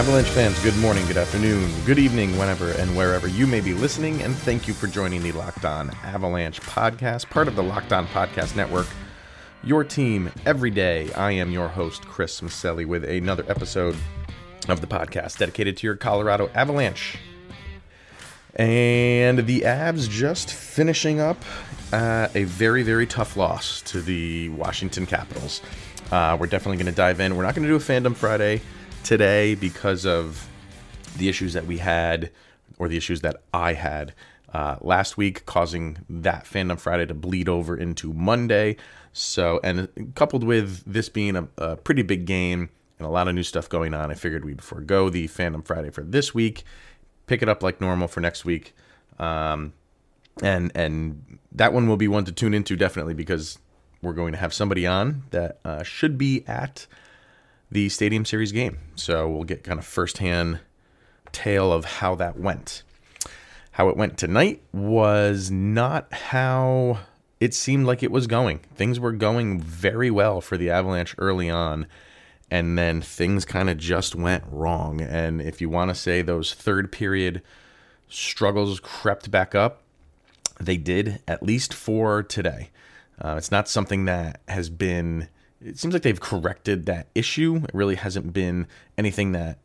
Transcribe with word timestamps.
Avalanche 0.00 0.28
fans, 0.28 0.58
good 0.62 0.74
morning, 0.78 1.06
good 1.08 1.18
afternoon, 1.18 1.70
good 1.84 1.98
evening, 1.98 2.30
whenever 2.38 2.70
and 2.70 2.96
wherever 2.96 3.28
you 3.28 3.46
may 3.46 3.60
be 3.60 3.74
listening, 3.74 4.22
and 4.22 4.34
thank 4.34 4.66
you 4.66 4.72
for 4.72 4.86
joining 4.86 5.22
the 5.22 5.30
Locked 5.32 5.66
On 5.66 5.90
Avalanche 6.02 6.58
podcast, 6.62 7.28
part 7.28 7.48
of 7.48 7.54
the 7.54 7.62
Locked 7.62 7.92
On 7.92 8.06
Podcast 8.06 8.56
Network. 8.56 8.86
Your 9.62 9.84
team 9.84 10.32
every 10.46 10.70
day. 10.70 11.12
I 11.12 11.32
am 11.32 11.50
your 11.50 11.68
host, 11.68 12.00
Chris 12.06 12.40
Maselli, 12.40 12.86
with 12.86 13.04
another 13.04 13.44
episode 13.46 13.94
of 14.70 14.80
the 14.80 14.86
podcast 14.86 15.36
dedicated 15.36 15.76
to 15.76 15.86
your 15.86 15.96
Colorado 15.96 16.48
Avalanche. 16.54 17.18
And 18.54 19.46
the 19.46 19.60
Avs 19.60 20.08
just 20.08 20.50
finishing 20.50 21.20
up 21.20 21.36
uh, 21.92 22.28
a 22.34 22.44
very, 22.44 22.82
very 22.82 23.06
tough 23.06 23.36
loss 23.36 23.82
to 23.82 24.00
the 24.00 24.48
Washington 24.48 25.04
Capitals. 25.04 25.60
Uh, 26.10 26.38
we're 26.40 26.46
definitely 26.46 26.78
going 26.78 26.90
to 26.90 26.96
dive 26.96 27.20
in. 27.20 27.36
We're 27.36 27.44
not 27.44 27.54
going 27.54 27.68
to 27.68 27.68
do 27.68 27.76
a 27.76 27.78
Fandom 27.78 28.16
Friday 28.16 28.62
today 29.04 29.54
because 29.54 30.06
of 30.06 30.48
the 31.16 31.28
issues 31.28 31.52
that 31.52 31.66
we 31.66 31.78
had 31.78 32.30
or 32.78 32.88
the 32.88 32.96
issues 32.96 33.20
that 33.20 33.42
I 33.52 33.74
had 33.74 34.14
uh, 34.52 34.76
last 34.80 35.16
week, 35.16 35.46
causing 35.46 35.98
that 36.08 36.44
Fandom 36.44 36.78
Friday 36.78 37.06
to 37.06 37.14
bleed 37.14 37.48
over 37.48 37.76
into 37.76 38.12
Monday. 38.12 38.76
So, 39.12 39.60
and 39.62 40.12
coupled 40.14 40.44
with 40.44 40.82
this 40.86 41.08
being 41.08 41.36
a, 41.36 41.48
a 41.58 41.76
pretty 41.76 42.02
big 42.02 42.26
game 42.26 42.70
and 42.98 43.06
a 43.06 43.10
lot 43.10 43.28
of 43.28 43.34
new 43.34 43.42
stuff 43.42 43.68
going 43.68 43.94
on, 43.94 44.10
I 44.10 44.14
figured 44.14 44.44
we'd 44.44 44.62
forego 44.62 45.08
the 45.08 45.28
Fandom 45.28 45.64
Friday 45.64 45.90
for 45.90 46.02
this 46.02 46.34
week, 46.34 46.64
pick 47.26 47.42
it 47.42 47.48
up 47.48 47.62
like 47.62 47.80
normal 47.80 48.08
for 48.08 48.20
next 48.20 48.44
week. 48.44 48.74
Um, 49.18 49.72
and 50.42 50.72
and 50.74 51.38
that 51.52 51.72
one 51.72 51.86
will 51.86 51.96
be 51.96 52.08
one 52.08 52.24
to 52.24 52.32
tune 52.32 52.54
into 52.54 52.76
definitely 52.76 53.14
because 53.14 53.58
we're 54.02 54.12
going 54.14 54.32
to 54.32 54.38
have 54.38 54.54
somebody 54.54 54.86
on 54.86 55.24
that 55.30 55.58
uh, 55.64 55.82
should 55.82 56.16
be 56.16 56.44
at 56.46 56.86
the 57.70 57.88
Stadium 57.88 58.24
Series 58.24 58.52
game. 58.52 58.78
So 58.96 59.28
we'll 59.28 59.44
get 59.44 59.64
kind 59.64 59.78
of 59.78 59.86
firsthand 59.86 60.60
tale 61.32 61.72
of 61.72 61.84
how 61.84 62.14
that 62.16 62.38
went. 62.38 62.82
How 63.72 63.88
it 63.88 63.96
went 63.96 64.18
tonight 64.18 64.62
was 64.72 65.50
not 65.50 66.12
how 66.12 66.98
it 67.38 67.54
seemed 67.54 67.86
like 67.86 68.02
it 68.02 68.10
was 68.10 68.26
going. 68.26 68.58
Things 68.74 69.00
were 69.00 69.12
going 69.12 69.60
very 69.60 70.10
well 70.10 70.40
for 70.40 70.56
the 70.56 70.70
Avalanche 70.70 71.14
early 71.18 71.48
on, 71.48 71.86
and 72.50 72.76
then 72.76 73.00
things 73.00 73.44
kind 73.44 73.70
of 73.70 73.78
just 73.78 74.14
went 74.14 74.44
wrong. 74.50 75.00
And 75.00 75.40
if 75.40 75.60
you 75.60 75.70
want 75.70 75.90
to 75.90 75.94
say 75.94 76.20
those 76.20 76.52
third 76.52 76.92
period 76.92 77.42
struggles 78.08 78.80
crept 78.80 79.30
back 79.30 79.54
up, 79.54 79.82
they 80.60 80.76
did, 80.76 81.22
at 81.26 81.42
least 81.42 81.72
for 81.72 82.22
today. 82.22 82.70
Uh, 83.22 83.36
it's 83.38 83.50
not 83.50 83.68
something 83.68 84.04
that 84.06 84.40
has 84.48 84.68
been 84.68 85.28
it 85.64 85.78
seems 85.78 85.92
like 85.92 86.02
they've 86.02 86.20
corrected 86.20 86.86
that 86.86 87.08
issue. 87.14 87.56
It 87.64 87.70
really 87.74 87.96
hasn't 87.96 88.32
been 88.32 88.66
anything 88.96 89.32
that 89.32 89.58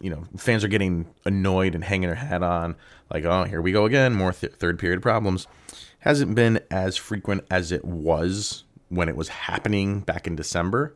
you 0.00 0.10
know 0.10 0.24
fans 0.36 0.64
are 0.64 0.68
getting 0.68 1.06
annoyed 1.24 1.74
and 1.74 1.84
hanging 1.84 2.08
their 2.08 2.16
hat 2.16 2.42
on, 2.42 2.76
like 3.10 3.24
oh 3.24 3.44
here 3.44 3.62
we 3.62 3.72
go 3.72 3.84
again, 3.86 4.14
more 4.14 4.32
th- 4.32 4.54
third 4.54 4.78
period 4.78 5.02
problems. 5.02 5.46
Hasn't 6.00 6.34
been 6.34 6.60
as 6.70 6.96
frequent 6.96 7.44
as 7.50 7.70
it 7.70 7.84
was 7.84 8.64
when 8.88 9.08
it 9.08 9.16
was 9.16 9.28
happening 9.28 10.00
back 10.00 10.26
in 10.26 10.34
December, 10.34 10.94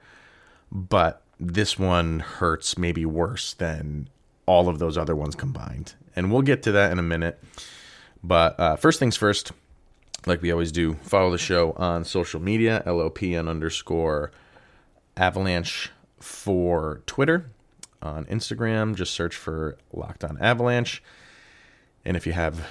but 0.73 1.23
this 1.39 1.79
one 1.79 2.21
hurts 2.21 2.77
maybe 2.77 3.07
worse 3.07 3.55
than 3.55 4.09
all 4.47 4.69
of 4.69 4.79
those 4.79 4.99
other 4.99 5.15
ones 5.15 5.35
combined, 5.35 5.95
and 6.15 6.33
we'll 6.33 6.43
get 6.43 6.63
to 6.65 6.73
that 6.73 6.91
in 6.91 6.99
a 6.99 7.03
minute. 7.03 7.41
But 8.23 8.59
uh, 8.59 8.77
first 8.77 8.99
things 8.99 9.17
first, 9.17 9.53
like 10.27 10.43
we 10.43 10.51
always 10.51 10.73
do, 10.73 10.95
follow 11.03 11.31
the 11.31 11.39
show 11.39 11.73
on 11.73 12.05
social 12.05 12.41
media, 12.41 12.83
LOPN 12.85 13.49
underscore 13.49 14.33
avalanche 15.17 15.91
for 16.21 17.03
Twitter. 17.07 17.51
On 18.03 18.25
Instagram, 18.27 18.95
just 18.95 19.15
search 19.15 19.35
for 19.35 19.79
Locked 19.93 20.23
On 20.23 20.37
Avalanche. 20.41 21.03
And 22.05 22.17
if 22.17 22.27
you 22.27 22.33
have 22.33 22.67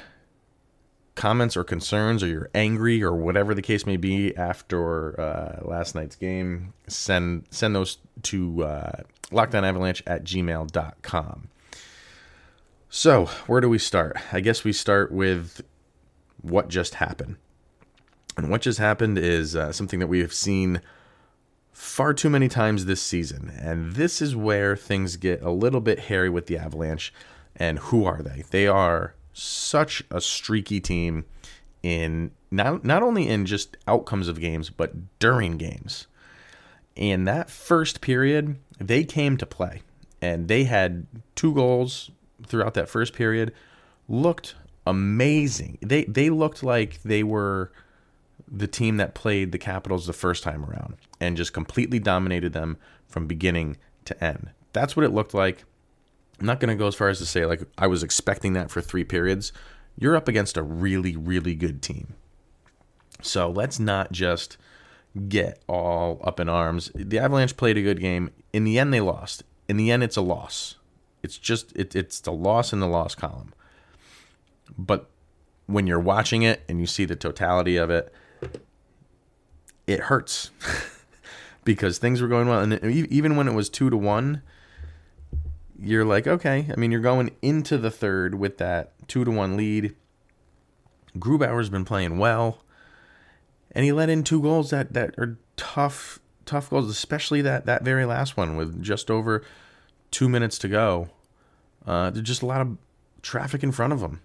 comments 1.16 1.58
or 1.58 1.64
concerns 1.64 2.22
or 2.22 2.28
you're 2.28 2.50
angry 2.54 3.02
or 3.02 3.14
whatever 3.16 3.56
the 3.56 3.62
case 3.62 3.86
may 3.86 3.98
be 3.98 4.36
after 4.38 5.20
uh, 5.20 5.68
last 5.68 5.96
night's 5.96 6.16
game, 6.16 6.74
send 6.88 7.46
send 7.50 7.76
those 7.76 7.98
to 8.24 8.64
uh, 8.64 8.92
lockedonavalanche 9.32 10.04
at 10.06 10.24
gmail.com. 10.24 11.50
So, 12.90 13.26
where 13.48 13.62
do 13.62 13.70
we 13.70 13.80
start? 13.80 14.18
I 14.32 14.40
guess 14.42 14.64
we 14.64 14.72
start 14.72 15.12
with 15.12 15.62
what 16.42 16.70
just 16.70 16.96
happened. 16.96 17.38
And 18.38 18.50
what 18.50 18.62
just 18.62 18.80
happened 18.80 19.18
is 19.18 19.56
uh, 19.56 19.72
something 19.72 20.00
that 20.00 20.08
we 20.08 20.20
have 20.20 20.34
seen 20.34 20.82
far 21.72 22.14
too 22.14 22.30
many 22.30 22.48
times 22.48 22.86
this 22.86 23.02
season. 23.02 23.52
And 23.60 23.96
this 23.96 24.22
is 24.22 24.36
where 24.36 24.76
things 24.76 25.18
get 25.18 25.42
a 25.42 25.52
little 25.52 25.82
bit 25.82 26.00
hairy 26.00 26.30
with 26.30 26.48
the 26.48 26.58
Avalanche. 26.58 27.14
And 27.56 27.80
who 27.80 28.06
are 28.06 28.22
they? 28.22 28.44
They 28.50 28.68
are 28.68 29.14
such 29.34 30.04
a 30.10 30.22
streaky 30.22 30.80
team 30.80 31.26
in 31.84 32.32
not 32.50 32.84
not 32.84 33.04
only 33.04 33.28
in 33.28 33.46
just 33.46 33.78
outcomes 33.88 34.28
of 34.28 34.40
games, 34.40 34.70
but 34.70 35.20
during 35.20 35.58
games. 35.58 36.08
In 36.96 37.26
that 37.26 37.50
first 37.50 38.02
period, 38.02 38.56
they 38.80 39.04
came 39.04 39.38
to 39.38 39.46
play. 39.46 39.82
And 40.22 40.48
they 40.48 40.64
had 40.64 41.06
two 41.36 41.54
goals 41.54 42.10
throughout 42.48 42.74
that 42.74 42.90
first 42.90 43.14
period. 43.14 43.54
Looked 44.08 44.56
amazing. 44.88 45.78
They 45.82 46.06
they 46.06 46.30
looked 46.30 46.64
like 46.64 47.02
they 47.04 47.24
were 47.24 47.72
the 48.48 48.68
team 48.68 48.98
that 48.98 49.16
played 49.16 49.52
the 49.52 49.58
Capitals 49.58 50.08
the 50.08 50.14
first 50.14 50.44
time 50.44 50.66
around 50.66 50.96
and 51.20 51.38
just 51.38 51.54
completely 51.54 52.00
dominated 52.00 52.54
them 52.54 52.78
from 53.08 53.28
beginning 53.28 53.78
to 54.06 54.24
end. 54.24 54.50
That's 54.74 54.96
what 54.96 55.06
it 55.06 55.14
looked 55.14 55.34
like. 55.34 55.64
I'm 56.40 56.46
not 56.46 56.60
going 56.60 56.70
to 56.70 56.80
go 56.80 56.88
as 56.88 56.96
far 56.96 57.10
as 57.10 57.20
to 57.20 57.26
say 57.26 57.46
like 57.46 57.62
I 57.78 57.88
was 57.88 58.04
expecting 58.04 58.54
that 58.54 58.70
for 58.70 58.82
3 58.82 59.04
periods. 59.06 59.54
You're 59.98 60.16
up 60.16 60.28
against 60.28 60.58
a 60.58 60.64
really 60.64 61.16
really 61.16 61.56
good 61.56 61.82
team. 61.82 62.16
So 63.22 63.50
let's 63.50 63.80
not 63.80 64.12
just 64.12 64.58
get 65.30 65.62
all 65.68 66.20
up 66.24 66.40
in 66.40 66.50
arms. 66.50 66.92
The 66.94 67.20
Avalanche 67.20 67.56
played 67.56 67.78
a 67.78 67.82
good 67.82 68.00
game. 68.00 68.32
In 68.52 68.66
the 68.66 68.78
end 68.78 68.94
they 68.94 69.02
lost. 69.02 69.44
In 69.68 69.78
the 69.78 69.92
end 69.92 70.04
it's 70.04 70.18
a 70.18 70.22
loss. 70.22 70.76
It's 71.24 71.38
just 71.38 71.76
it, 71.76 71.96
it's 71.96 72.20
the 72.20 72.34
loss 72.34 72.74
in 72.74 72.80
the 72.80 72.88
loss 72.88 73.16
column. 73.16 73.54
But 74.78 75.10
when 75.68 75.88
you're 75.88 76.00
watching 76.00 76.44
it 76.44 76.64
and 76.70 76.80
you 76.80 76.86
see 76.86 77.06
the 77.06 77.16
totality 77.16 77.78
of 77.78 77.90
it, 77.90 78.14
it 79.88 80.02
hurts 80.02 80.52
because 81.64 81.98
things 81.98 82.22
were 82.22 82.28
going 82.28 82.48
well. 82.48 82.60
And 82.60 82.84
even 82.84 83.36
when 83.36 83.48
it 83.48 83.54
was 83.54 83.70
two 83.70 83.90
to 83.90 83.98
one, 83.98 84.42
you're 85.80 86.06
like, 86.06 86.28
okay. 86.28 86.68
I 86.72 86.76
mean, 86.80 86.92
you're 86.92 87.02
going 87.02 87.32
into 87.42 87.78
the 87.78 87.92
third 87.92 88.36
with 88.36 88.58
that 88.58 88.94
two 89.08 89.24
to 89.26 89.32
one 89.32 89.58
lead. 89.58 89.96
Grubauer's 91.18 91.70
been 91.70 91.86
playing 91.86 92.18
well, 92.18 92.62
and 93.72 93.86
he 93.86 93.94
let 93.94 94.10
in 94.10 94.24
two 94.24 94.42
goals 94.42 94.70
that 94.72 94.94
that 94.94 95.16
are 95.18 95.38
tough, 95.56 96.20
tough 96.46 96.70
goals, 96.70 96.90
especially 96.90 97.42
that 97.42 97.66
that 97.66 97.84
very 97.84 98.04
last 98.04 98.36
one 98.36 98.58
with 98.58 98.82
just 98.84 99.10
over 99.10 99.42
two 100.12 100.28
minutes 100.28 100.58
to 100.60 100.68
go. 100.68 101.10
Uh, 101.88 102.10
there's 102.10 102.28
just 102.28 102.42
a 102.42 102.46
lot 102.46 102.60
of 102.60 102.78
traffic 103.22 103.64
in 103.64 103.72
front 103.72 103.94
of 103.94 104.02
him 104.02 104.20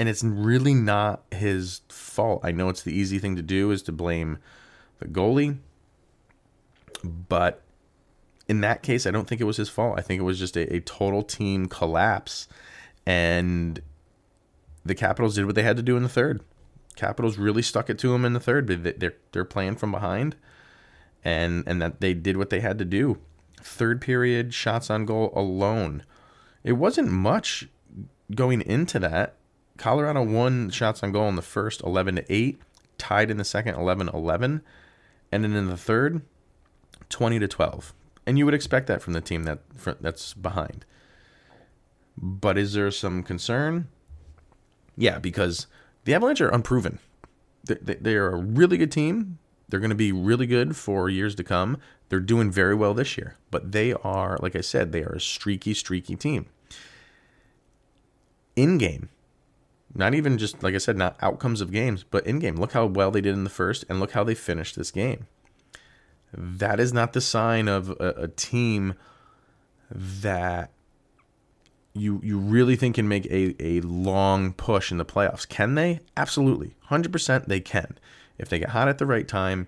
and 0.00 0.08
it's 0.08 0.24
really 0.24 0.72
not 0.72 1.22
his 1.30 1.82
fault. 1.90 2.40
I 2.42 2.52
know 2.52 2.70
it's 2.70 2.82
the 2.82 2.94
easy 2.94 3.18
thing 3.18 3.36
to 3.36 3.42
do 3.42 3.70
is 3.70 3.82
to 3.82 3.92
blame 3.92 4.38
the 5.00 5.08
goalie, 5.08 5.58
but 7.04 7.62
in 8.48 8.60
that 8.62 8.82
case, 8.82 9.06
I 9.06 9.10
don't 9.10 9.28
think 9.28 9.40
it 9.40 9.44
was 9.44 9.56
his 9.56 9.68
fault. 9.68 9.98
I 9.98 10.02
think 10.02 10.20
it 10.20 10.24
was 10.24 10.38
just 10.38 10.56
a, 10.56 10.74
a 10.74 10.80
total 10.80 11.22
team 11.22 11.66
collapse, 11.66 12.48
and 13.06 13.80
the 14.84 14.94
Capitals 14.94 15.34
did 15.34 15.46
what 15.46 15.54
they 15.54 15.62
had 15.62 15.76
to 15.76 15.82
do 15.82 15.96
in 15.96 16.02
the 16.02 16.08
third. 16.08 16.42
Capitals 16.96 17.38
really 17.38 17.62
stuck 17.62 17.88
it 17.88 17.98
to 18.00 18.08
them 18.08 18.24
in 18.24 18.32
the 18.32 18.40
third. 18.40 18.66
They're 18.66 19.14
they're 19.32 19.44
playing 19.44 19.76
from 19.76 19.92
behind, 19.92 20.36
and 21.24 21.64
and 21.66 21.80
that 21.80 22.00
they 22.00 22.14
did 22.14 22.36
what 22.36 22.50
they 22.50 22.60
had 22.60 22.78
to 22.78 22.84
do. 22.84 23.18
Third 23.62 24.00
period 24.00 24.54
shots 24.54 24.90
on 24.90 25.04
goal 25.04 25.32
alone. 25.34 26.04
It 26.62 26.72
wasn't 26.72 27.10
much 27.10 27.68
going 28.34 28.60
into 28.62 28.98
that 28.98 29.36
Colorado 29.80 30.22
won 30.22 30.68
shots 30.68 31.02
on 31.02 31.10
goal 31.10 31.26
in 31.30 31.36
the 31.36 31.42
first 31.42 31.80
11 31.80 32.16
to 32.16 32.24
8, 32.32 32.60
tied 32.98 33.30
in 33.30 33.38
the 33.38 33.44
second 33.44 33.76
11 33.76 34.10
11, 34.10 34.60
and 35.32 35.44
then 35.44 35.54
in 35.54 35.68
the 35.68 35.76
third 35.76 36.22
20 37.08 37.38
to 37.38 37.48
12. 37.48 37.94
And 38.26 38.38
you 38.38 38.44
would 38.44 38.54
expect 38.54 38.86
that 38.86 39.02
from 39.02 39.12
the 39.12 39.20
team 39.20 39.44
that 39.44 39.60
that's 40.00 40.34
behind. 40.34 40.84
But 42.16 42.58
is 42.58 42.74
there 42.74 42.90
some 42.90 43.22
concern? 43.22 43.88
Yeah, 44.96 45.18
because 45.18 45.66
the 46.04 46.14
Avalanche 46.14 46.40
are 46.40 46.50
unproven. 46.50 46.98
They're 47.64 48.28
a 48.28 48.36
really 48.36 48.76
good 48.76 48.92
team. 48.92 49.38
They're 49.68 49.80
going 49.80 49.90
to 49.90 49.96
be 49.96 50.12
really 50.12 50.46
good 50.46 50.76
for 50.76 51.08
years 51.08 51.34
to 51.36 51.44
come. 51.44 51.78
They're 52.08 52.20
doing 52.20 52.50
very 52.50 52.74
well 52.74 52.92
this 52.92 53.16
year. 53.16 53.36
But 53.50 53.72
they 53.72 53.92
are, 53.92 54.36
like 54.42 54.56
I 54.56 54.60
said, 54.60 54.92
they 54.92 55.02
are 55.02 55.14
a 55.14 55.20
streaky, 55.20 55.74
streaky 55.74 56.16
team. 56.16 56.46
In 58.56 58.78
game, 58.78 59.08
not 59.94 60.14
even 60.14 60.38
just, 60.38 60.62
like 60.62 60.74
I 60.74 60.78
said, 60.78 60.96
not 60.96 61.16
outcomes 61.20 61.60
of 61.60 61.72
games, 61.72 62.04
but 62.04 62.26
in 62.26 62.38
game. 62.38 62.56
Look 62.56 62.72
how 62.72 62.86
well 62.86 63.10
they 63.10 63.20
did 63.20 63.34
in 63.34 63.44
the 63.44 63.50
first, 63.50 63.84
and 63.88 64.00
look 64.00 64.12
how 64.12 64.24
they 64.24 64.34
finished 64.34 64.76
this 64.76 64.90
game. 64.90 65.26
That 66.32 66.78
is 66.78 66.92
not 66.92 67.12
the 67.12 67.20
sign 67.20 67.66
of 67.68 67.90
a, 67.90 68.14
a 68.16 68.28
team 68.28 68.94
that 69.90 70.70
you 71.92 72.20
you 72.22 72.38
really 72.38 72.76
think 72.76 72.94
can 72.94 73.08
make 73.08 73.26
a, 73.26 73.56
a 73.58 73.80
long 73.80 74.52
push 74.52 74.92
in 74.92 74.98
the 74.98 75.04
playoffs. 75.04 75.48
Can 75.48 75.74
they? 75.74 76.00
Absolutely. 76.16 76.76
100% 76.88 77.46
they 77.46 77.60
can. 77.60 77.98
If 78.38 78.48
they 78.48 78.60
get 78.60 78.70
hot 78.70 78.88
at 78.88 78.98
the 78.98 79.06
right 79.06 79.26
time, 79.26 79.66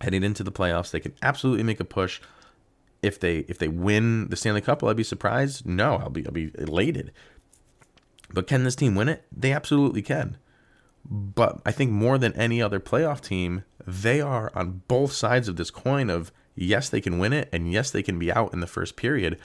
heading 0.00 0.24
into 0.24 0.42
the 0.42 0.52
playoffs, 0.52 0.90
they 0.90 1.00
can 1.00 1.14
absolutely 1.22 1.62
make 1.62 1.80
a 1.80 1.84
push. 1.84 2.20
If 3.02 3.20
they 3.20 3.38
if 3.48 3.58
they 3.58 3.68
win 3.68 4.28
the 4.28 4.36
Stanley 4.36 4.60
Cup, 4.60 4.82
will 4.82 4.88
I 4.88 4.94
be 4.94 5.04
surprised? 5.04 5.64
No, 5.64 5.96
I'll 5.96 6.10
be 6.10 6.26
I'll 6.26 6.32
be 6.32 6.50
elated. 6.58 7.12
But 8.30 8.46
can 8.46 8.64
this 8.64 8.76
team 8.76 8.94
win 8.94 9.08
it? 9.08 9.24
They 9.34 9.52
absolutely 9.52 10.02
can. 10.02 10.36
But 11.04 11.60
I 11.64 11.72
think 11.72 11.90
more 11.90 12.18
than 12.18 12.34
any 12.34 12.60
other 12.60 12.80
playoff 12.80 13.20
team, 13.20 13.64
they 13.86 14.20
are 14.20 14.52
on 14.54 14.82
both 14.88 15.12
sides 15.12 15.48
of 15.48 15.56
this 15.56 15.70
coin 15.70 16.10
of 16.10 16.30
yes, 16.54 16.88
they 16.88 17.00
can 17.00 17.18
win 17.18 17.32
it, 17.32 17.48
and 17.52 17.72
yes, 17.72 17.90
they 17.90 18.02
can 18.02 18.18
be 18.18 18.32
out 18.32 18.52
in 18.52 18.60
the 18.60 18.66
first 18.66 18.96
period 18.96 19.38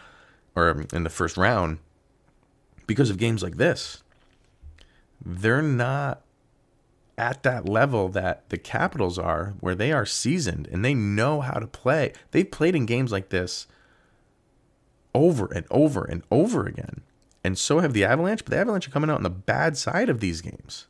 or 0.55 0.85
in 0.91 1.03
the 1.03 1.09
first 1.09 1.37
round 1.37 1.79
because 2.85 3.09
of 3.09 3.17
games 3.17 3.41
like 3.41 3.57
this. 3.57 4.03
They're 5.23 5.61
not 5.61 6.21
at 7.17 7.43
that 7.43 7.69
level 7.69 8.09
that 8.09 8.49
the 8.49 8.57
Capitals 8.57 9.17
are, 9.17 9.53
where 9.59 9.75
they 9.75 9.91
are 9.91 10.05
seasoned 10.05 10.67
and 10.71 10.83
they 10.83 10.93
know 10.93 11.41
how 11.41 11.59
to 11.59 11.67
play. 11.67 12.13
They've 12.31 12.49
played 12.49 12.75
in 12.75 12.85
games 12.85 13.11
like 13.11 13.29
this 13.29 13.67
over 15.13 15.45
and 15.53 15.65
over 15.69 16.03
and 16.03 16.23
over 16.31 16.65
again. 16.65 17.01
And 17.43 17.57
so 17.57 17.79
have 17.79 17.93
the 17.93 18.05
Avalanche, 18.05 18.43
but 18.45 18.51
the 18.51 18.59
Avalanche 18.59 18.87
are 18.87 18.91
coming 18.91 19.09
out 19.09 19.17
on 19.17 19.23
the 19.23 19.29
bad 19.29 19.77
side 19.77 20.09
of 20.09 20.19
these 20.19 20.41
games. 20.41 20.87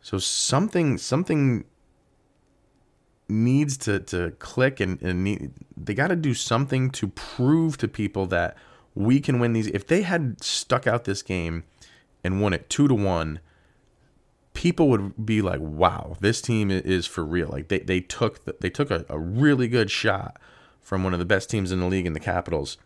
So 0.00 0.18
something 0.18 0.98
something 0.98 1.64
needs 3.28 3.76
to, 3.78 4.00
to 4.00 4.32
click 4.32 4.80
and, 4.80 5.00
and 5.02 5.24
need, 5.24 5.50
they 5.76 5.94
got 5.94 6.08
to 6.08 6.16
do 6.16 6.34
something 6.34 6.90
to 6.90 7.08
prove 7.08 7.78
to 7.78 7.88
people 7.88 8.26
that 8.26 8.56
we 8.94 9.20
can 9.20 9.38
win 9.38 9.52
these. 9.52 9.66
If 9.68 9.86
they 9.86 10.02
had 10.02 10.42
stuck 10.42 10.86
out 10.86 11.04
this 11.04 11.22
game 11.22 11.64
and 12.22 12.40
won 12.40 12.52
it 12.52 12.68
two 12.68 12.86
to 12.88 12.94
one, 12.94 13.40
people 14.52 14.88
would 14.88 15.26
be 15.26 15.42
like, 15.42 15.60
"Wow, 15.60 16.16
this 16.20 16.40
team 16.40 16.70
is 16.70 17.06
for 17.06 17.24
real." 17.24 17.48
Like 17.48 17.68
they 17.68 17.80
they 17.80 18.00
took 18.00 18.44
the, 18.44 18.56
they 18.60 18.70
took 18.70 18.90
a, 18.90 19.04
a 19.08 19.18
really 19.18 19.68
good 19.68 19.90
shot 19.90 20.38
from 20.80 21.02
one 21.02 21.12
of 21.12 21.18
the 21.18 21.24
best 21.24 21.50
teams 21.50 21.72
in 21.72 21.80
the 21.80 21.86
league 21.86 22.06
in 22.06 22.12
the 22.12 22.20
Capitals, 22.20 22.76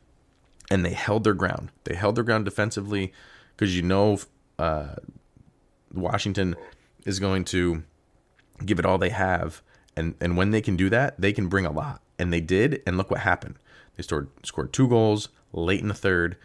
and 0.70 0.84
they 0.84 0.92
held 0.92 1.24
their 1.24 1.34
ground. 1.34 1.70
They 1.84 1.94
held 1.94 2.16
their 2.16 2.24
ground 2.24 2.44
defensively 2.44 3.12
because 3.56 3.76
you 3.76 3.82
know 3.82 4.18
uh, 4.58 4.96
Washington 5.92 6.56
is 7.04 7.20
going 7.20 7.44
to 7.46 7.82
give 8.64 8.78
it 8.78 8.86
all 8.86 8.98
they 8.98 9.10
have 9.10 9.62
and 9.98 10.14
and 10.20 10.36
when 10.36 10.52
they 10.52 10.60
can 10.60 10.76
do 10.76 10.88
that, 10.90 11.20
they 11.20 11.32
can 11.32 11.48
bring 11.48 11.66
a 11.66 11.72
lot. 11.72 12.00
And 12.20 12.32
they 12.32 12.40
did, 12.40 12.82
and 12.86 12.96
look 12.96 13.10
what 13.10 13.20
happened. 13.20 13.56
They 13.96 14.04
scored 14.04 14.28
scored 14.44 14.72
two 14.72 14.88
goals 14.88 15.28
late 15.52 15.80
in 15.80 15.88
the 15.88 15.94
third, 15.94 16.36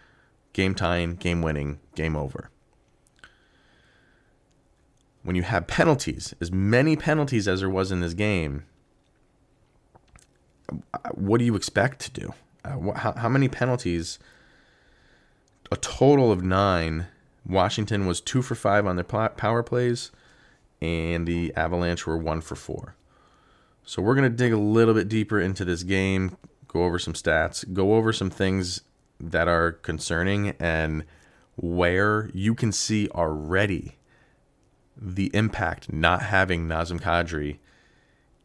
game 0.53 0.73
tying, 0.73 1.15
game 1.15 1.43
winning, 1.43 1.79
game 1.93 2.15
over. 2.15 2.49
When 5.21 5.35
you 5.35 5.43
have 5.43 5.67
penalties, 5.67 6.33
as 6.41 6.51
many 6.51 6.95
penalties 6.95 7.47
as 7.47 7.59
there 7.59 7.69
was 7.69 7.91
in 7.91 8.01
this 8.01 8.15
game, 8.15 8.65
what 11.13 11.37
do 11.37 11.45
you 11.45 11.55
expect 11.55 11.99
to 12.01 12.11
do? 12.11 12.33
Uh, 12.63 12.91
how, 12.93 13.13
how 13.13 13.29
many 13.29 13.47
penalties? 13.47 14.19
A 15.71 15.77
total 15.77 16.31
of 16.31 16.43
nine. 16.43 17.07
Washington 17.45 18.05
was 18.05 18.21
two 18.21 18.41
for 18.41 18.55
five 18.55 18.85
on 18.85 18.95
their 18.95 19.03
power 19.03 19.63
plays, 19.63 20.11
and 20.81 21.27
the 21.27 21.53
Avalanche 21.55 22.05
were 22.05 22.17
one 22.17 22.41
for 22.41 22.55
four. 22.55 22.95
So 23.83 24.01
we're 24.01 24.15
going 24.15 24.29
to 24.29 24.35
dig 24.35 24.53
a 24.53 24.57
little 24.57 24.93
bit 24.93 25.09
deeper 25.09 25.41
into 25.41 25.65
this 25.65 25.83
game, 25.83 26.37
go 26.67 26.83
over 26.83 26.97
some 26.99 27.13
stats, 27.13 27.71
go 27.73 27.95
over 27.95 28.13
some 28.13 28.29
things 28.29 28.81
that 29.19 29.47
are 29.47 29.73
concerning 29.73 30.49
and 30.59 31.03
where 31.55 32.29
you 32.33 32.55
can 32.55 32.71
see 32.71 33.09
already 33.09 33.97
the 34.95 35.29
impact 35.33 35.91
not 35.91 36.21
having 36.23 36.67
Nazem 36.67 36.99
Kadri 36.99 37.57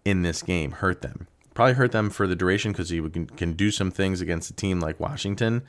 in 0.04 0.22
this 0.22 0.42
game 0.42 0.72
hurt 0.72 1.02
them. 1.02 1.28
Probably 1.58 1.74
hurt 1.74 1.90
them 1.90 2.08
for 2.08 2.28
the 2.28 2.36
duration 2.36 2.70
because 2.70 2.88
he 2.88 3.00
can, 3.10 3.26
can 3.26 3.54
do 3.54 3.72
some 3.72 3.90
things 3.90 4.20
against 4.20 4.48
a 4.48 4.52
team 4.52 4.78
like 4.78 5.00
Washington, 5.00 5.62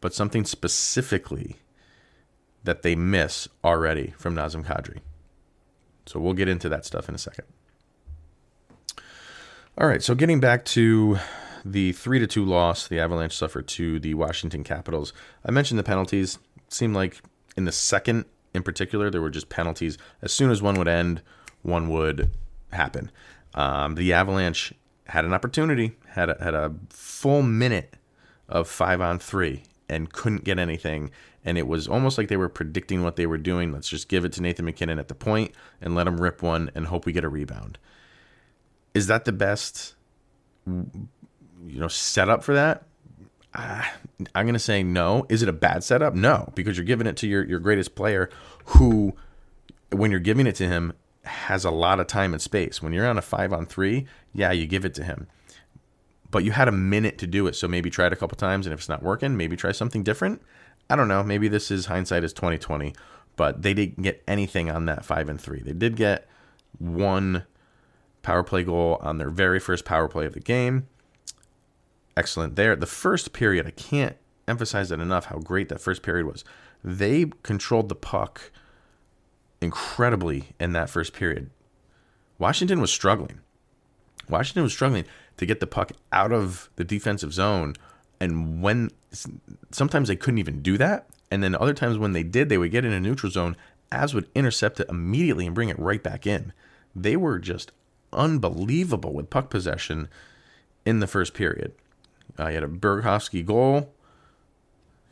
but 0.00 0.12
something 0.12 0.44
specifically 0.44 1.54
that 2.64 2.82
they 2.82 2.96
miss 2.96 3.46
already 3.62 4.12
from 4.18 4.34
Nazem 4.34 4.64
Kadri. 4.64 5.02
So 6.04 6.18
we'll 6.18 6.32
get 6.32 6.48
into 6.48 6.68
that 6.70 6.84
stuff 6.84 7.08
in 7.08 7.14
a 7.14 7.18
second. 7.18 7.44
All 9.78 9.86
right, 9.86 10.02
so 10.02 10.16
getting 10.16 10.40
back 10.40 10.64
to 10.64 11.20
the 11.64 11.92
three 11.92 12.18
to 12.18 12.26
two 12.26 12.44
loss 12.44 12.88
the 12.88 12.98
Avalanche 12.98 13.36
suffered 13.36 13.68
to 13.68 14.00
the 14.00 14.14
Washington 14.14 14.64
Capitals. 14.64 15.12
I 15.44 15.52
mentioned 15.52 15.78
the 15.78 15.84
penalties. 15.84 16.40
Seemed 16.70 16.96
like 16.96 17.22
in 17.56 17.66
the 17.66 17.70
second, 17.70 18.24
in 18.52 18.64
particular, 18.64 19.10
there 19.10 19.22
were 19.22 19.30
just 19.30 19.48
penalties. 19.48 19.96
As 20.22 20.32
soon 20.32 20.50
as 20.50 20.60
one 20.60 20.74
would 20.74 20.88
end, 20.88 21.22
one 21.62 21.88
would 21.90 22.32
happen. 22.72 23.12
Um, 23.54 23.94
the 23.94 24.12
Avalanche 24.12 24.74
had 25.06 25.24
an 25.24 25.32
opportunity, 25.32 25.96
had 26.08 26.30
a, 26.30 26.36
had 26.42 26.54
a 26.54 26.74
full 26.90 27.42
minute 27.42 27.96
of 28.48 28.68
five 28.68 29.00
on 29.00 29.18
three, 29.18 29.64
and 29.88 30.12
couldn't 30.12 30.44
get 30.44 30.58
anything. 30.58 31.10
And 31.44 31.56
it 31.56 31.68
was 31.68 31.86
almost 31.86 32.18
like 32.18 32.28
they 32.28 32.36
were 32.36 32.48
predicting 32.48 33.04
what 33.04 33.16
they 33.16 33.26
were 33.26 33.38
doing. 33.38 33.72
Let's 33.72 33.88
just 33.88 34.08
give 34.08 34.24
it 34.24 34.32
to 34.32 34.42
Nathan 34.42 34.64
MacKinnon 34.64 34.98
at 34.98 35.08
the 35.08 35.14
point 35.14 35.52
and 35.80 35.94
let 35.94 36.06
him 36.08 36.20
rip 36.20 36.42
one 36.42 36.70
and 36.74 36.86
hope 36.86 37.06
we 37.06 37.12
get 37.12 37.24
a 37.24 37.28
rebound. 37.28 37.78
Is 38.94 39.06
that 39.06 39.24
the 39.24 39.32
best, 39.32 39.94
you 40.66 40.98
know, 41.64 41.86
setup 41.86 42.42
for 42.42 42.54
that? 42.54 42.84
Uh, 43.54 43.84
I'm 44.34 44.44
going 44.44 44.54
to 44.54 44.58
say 44.58 44.82
no. 44.82 45.24
Is 45.28 45.42
it 45.42 45.48
a 45.48 45.52
bad 45.52 45.84
setup? 45.84 46.14
No, 46.14 46.52
because 46.54 46.76
you're 46.76 46.84
giving 46.84 47.06
it 47.06 47.16
to 47.18 47.28
your, 47.28 47.44
your 47.44 47.60
greatest 47.60 47.94
player 47.94 48.28
who, 48.64 49.14
when 49.90 50.10
you're 50.10 50.18
giving 50.18 50.46
it 50.46 50.56
to 50.56 50.66
him, 50.66 50.92
has 51.26 51.64
a 51.64 51.70
lot 51.70 52.00
of 52.00 52.06
time 52.06 52.32
and 52.32 52.42
space. 52.42 52.82
When 52.82 52.92
you're 52.92 53.06
on 53.06 53.18
a 53.18 53.22
five 53.22 53.52
on 53.52 53.66
three, 53.66 54.06
yeah, 54.32 54.52
you 54.52 54.66
give 54.66 54.84
it 54.84 54.94
to 54.94 55.04
him. 55.04 55.26
But 56.30 56.44
you 56.44 56.52
had 56.52 56.68
a 56.68 56.72
minute 56.72 57.18
to 57.18 57.26
do 57.26 57.46
it, 57.46 57.54
so 57.54 57.68
maybe 57.68 57.90
try 57.90 58.06
it 58.06 58.12
a 58.12 58.16
couple 58.16 58.36
times, 58.36 58.66
and 58.66 58.72
if 58.72 58.80
it's 58.80 58.88
not 58.88 59.02
working, 59.02 59.36
maybe 59.36 59.56
try 59.56 59.72
something 59.72 60.02
different. 60.02 60.42
I 60.90 60.96
don't 60.96 61.08
know. 61.08 61.22
Maybe 61.22 61.48
this 61.48 61.70
is 61.70 61.86
hindsight 61.86 62.24
is 62.24 62.32
2020, 62.32 62.94
but 63.36 63.62
they 63.62 63.74
didn't 63.74 64.02
get 64.02 64.22
anything 64.26 64.70
on 64.70 64.86
that 64.86 65.04
five 65.04 65.28
and 65.28 65.40
three. 65.40 65.60
They 65.60 65.72
did 65.72 65.96
get 65.96 66.28
one 66.78 67.44
power 68.22 68.42
play 68.42 68.64
goal 68.64 68.98
on 69.00 69.18
their 69.18 69.30
very 69.30 69.60
first 69.60 69.84
power 69.84 70.08
play 70.08 70.26
of 70.26 70.34
the 70.34 70.40
game. 70.40 70.88
Excellent 72.16 72.56
there. 72.56 72.74
The 72.76 72.86
first 72.86 73.32
period, 73.32 73.66
I 73.66 73.70
can't 73.70 74.16
emphasize 74.48 74.90
it 74.90 75.00
enough 75.00 75.26
how 75.26 75.38
great 75.38 75.68
that 75.68 75.80
first 75.80 76.02
period 76.02 76.26
was. 76.26 76.44
They 76.82 77.26
controlled 77.42 77.88
the 77.88 77.94
puck 77.94 78.50
incredibly 79.60 80.50
in 80.60 80.72
that 80.72 80.90
first 80.90 81.12
period. 81.12 81.50
Washington 82.38 82.80
was 82.80 82.92
struggling. 82.92 83.40
Washington 84.28 84.62
was 84.62 84.72
struggling 84.72 85.04
to 85.36 85.46
get 85.46 85.60
the 85.60 85.66
puck 85.66 85.92
out 86.12 86.32
of 86.32 86.68
the 86.76 86.84
defensive 86.84 87.32
zone. 87.32 87.74
And 88.20 88.62
when 88.62 88.90
sometimes 89.70 90.08
they 90.08 90.16
couldn't 90.16 90.38
even 90.38 90.62
do 90.62 90.76
that. 90.78 91.06
And 91.30 91.42
then 91.42 91.54
other 91.54 91.74
times 91.74 91.98
when 91.98 92.12
they 92.12 92.22
did, 92.22 92.48
they 92.48 92.58
would 92.58 92.70
get 92.70 92.84
in 92.84 92.92
a 92.92 93.00
neutral 93.00 93.32
zone, 93.32 93.56
as 93.90 94.14
would 94.14 94.28
intercept 94.34 94.80
it 94.80 94.88
immediately 94.88 95.46
and 95.46 95.54
bring 95.54 95.68
it 95.68 95.78
right 95.78 96.02
back 96.02 96.26
in. 96.26 96.52
They 96.94 97.16
were 97.16 97.38
just 97.38 97.72
unbelievable 98.12 99.12
with 99.12 99.30
puck 99.30 99.50
possession 99.50 100.08
in 100.84 101.00
the 101.00 101.06
first 101.06 101.34
period. 101.34 101.72
Uh, 102.38 102.50
had 102.50 102.62
a 102.62 102.68
Burakovsky 102.68 103.44
goal. 103.44 103.92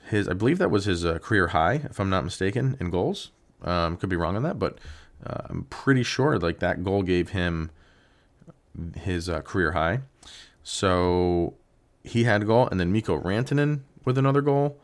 His, 0.09 0.29
I 0.29 0.35
believe 0.35 0.59
that 0.59 0.71
was 0.71 0.85
his 0.85 1.05
uh, 1.05 1.19
career 1.19 1.49
high, 1.49 1.83
if 1.85 1.99
I'm 1.99 2.11
not 2.11 2.25
mistaken, 2.25 2.77
in 2.79 2.91
goals. 2.91 3.31
Um, 3.65 3.97
could 3.97 4.11
be 4.11 4.17
wrong 4.17 4.37
on 4.37 4.43
that, 4.43 4.59
but 4.59 4.79
uh, 5.27 5.41
I'm 5.49 5.65
pretty 5.65 6.03
sure 6.03 6.39
like 6.39 6.59
that 6.61 6.85
goal 6.85 7.03
gave 7.03 7.31
him 7.31 7.71
his 8.97 9.29
uh, 9.29 9.41
career 9.41 9.73
high. 9.73 10.01
So 10.63 11.55
he 12.03 12.25
had 12.25 12.43
a 12.43 12.45
goal, 12.45 12.69
and 12.69 12.79
then 12.79 12.93
Mikko 12.93 13.21
Rantanen 13.21 13.81
with 14.05 14.19
another 14.19 14.43
goal. 14.43 14.79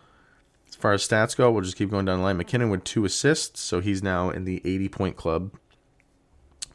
As 0.69 0.75
far 0.75 0.93
as 0.93 1.07
stats 1.07 1.37
go, 1.37 1.51
we'll 1.51 1.63
just 1.63 1.77
keep 1.77 1.91
going 1.91 2.07
down 2.07 2.19
the 2.19 2.25
line. 2.25 2.37
MacKinnon 2.37 2.71
with 2.71 2.85
two 2.85 3.05
assists, 3.05 3.61
so 3.61 3.81
he's 3.81 4.03
now 4.03 4.31
in 4.31 4.45
the 4.45 4.63
80 4.65 4.89
point 4.89 5.17
club. 5.17 5.53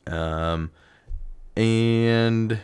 Um, 0.05 0.71
and 1.55 2.59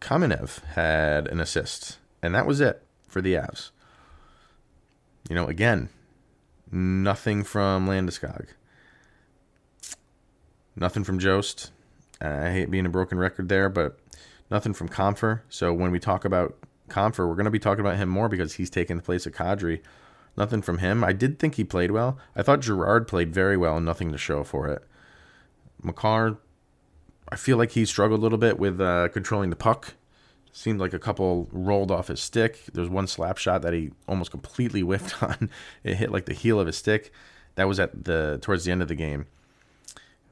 Kamenev 0.00 0.62
had 0.74 1.26
an 1.28 1.40
assist, 1.40 1.98
and 2.22 2.34
that 2.34 2.46
was 2.46 2.60
it 2.60 2.82
for 3.08 3.20
the 3.20 3.34
Avs. 3.34 3.70
You 5.28 5.34
know, 5.34 5.46
again, 5.46 5.88
nothing 6.70 7.44
from 7.44 7.86
Landeskog. 7.86 8.48
Nothing 10.76 11.04
from 11.04 11.18
Jost. 11.18 11.70
I 12.20 12.50
hate 12.50 12.70
being 12.70 12.86
a 12.86 12.90
broken 12.90 13.18
record 13.18 13.48
there, 13.48 13.68
but 13.68 13.98
nothing 14.50 14.72
from 14.72 14.88
Compher. 14.88 15.40
So 15.48 15.72
when 15.72 15.90
we 15.90 15.98
talk 15.98 16.24
about 16.24 16.56
Compher, 16.88 17.28
we're 17.28 17.34
going 17.34 17.44
to 17.44 17.50
be 17.50 17.58
talking 17.58 17.80
about 17.80 17.96
him 17.96 18.08
more 18.08 18.28
because 18.28 18.54
he's 18.54 18.70
taking 18.70 18.96
the 18.96 19.02
place 19.02 19.26
of 19.26 19.32
Kadri. 19.32 19.80
Nothing 20.36 20.62
from 20.62 20.78
him. 20.78 21.02
I 21.02 21.12
did 21.12 21.38
think 21.38 21.56
he 21.56 21.64
played 21.64 21.90
well. 21.90 22.18
I 22.36 22.42
thought 22.42 22.60
Girard 22.60 23.08
played 23.08 23.34
very 23.34 23.56
well 23.56 23.76
and 23.76 23.86
nothing 23.86 24.12
to 24.12 24.18
show 24.18 24.44
for 24.44 24.68
it. 24.68 24.84
Makar 25.82 26.38
I 27.30 27.36
feel 27.36 27.56
like 27.56 27.72
he 27.72 27.84
struggled 27.84 28.20
a 28.20 28.22
little 28.22 28.38
bit 28.38 28.58
with 28.58 28.80
uh, 28.80 29.08
controlling 29.12 29.50
the 29.50 29.56
puck. 29.56 29.94
Seemed 30.52 30.80
like 30.80 30.92
a 30.92 30.98
couple 30.98 31.48
rolled 31.52 31.90
off 31.90 32.08
his 32.08 32.20
stick. 32.20 32.64
There's 32.72 32.88
one 32.88 33.06
slap 33.06 33.38
shot 33.38 33.62
that 33.62 33.72
he 33.72 33.90
almost 34.08 34.30
completely 34.30 34.80
whiffed 34.80 35.22
on. 35.22 35.50
It 35.84 35.96
hit 35.96 36.10
like 36.10 36.26
the 36.26 36.34
heel 36.34 36.58
of 36.58 36.66
his 36.66 36.76
stick. 36.76 37.12
That 37.54 37.68
was 37.68 37.78
at 37.78 38.04
the 38.04 38.38
towards 38.42 38.64
the 38.64 38.72
end 38.72 38.82
of 38.82 38.88
the 38.88 38.94
game. 38.94 39.26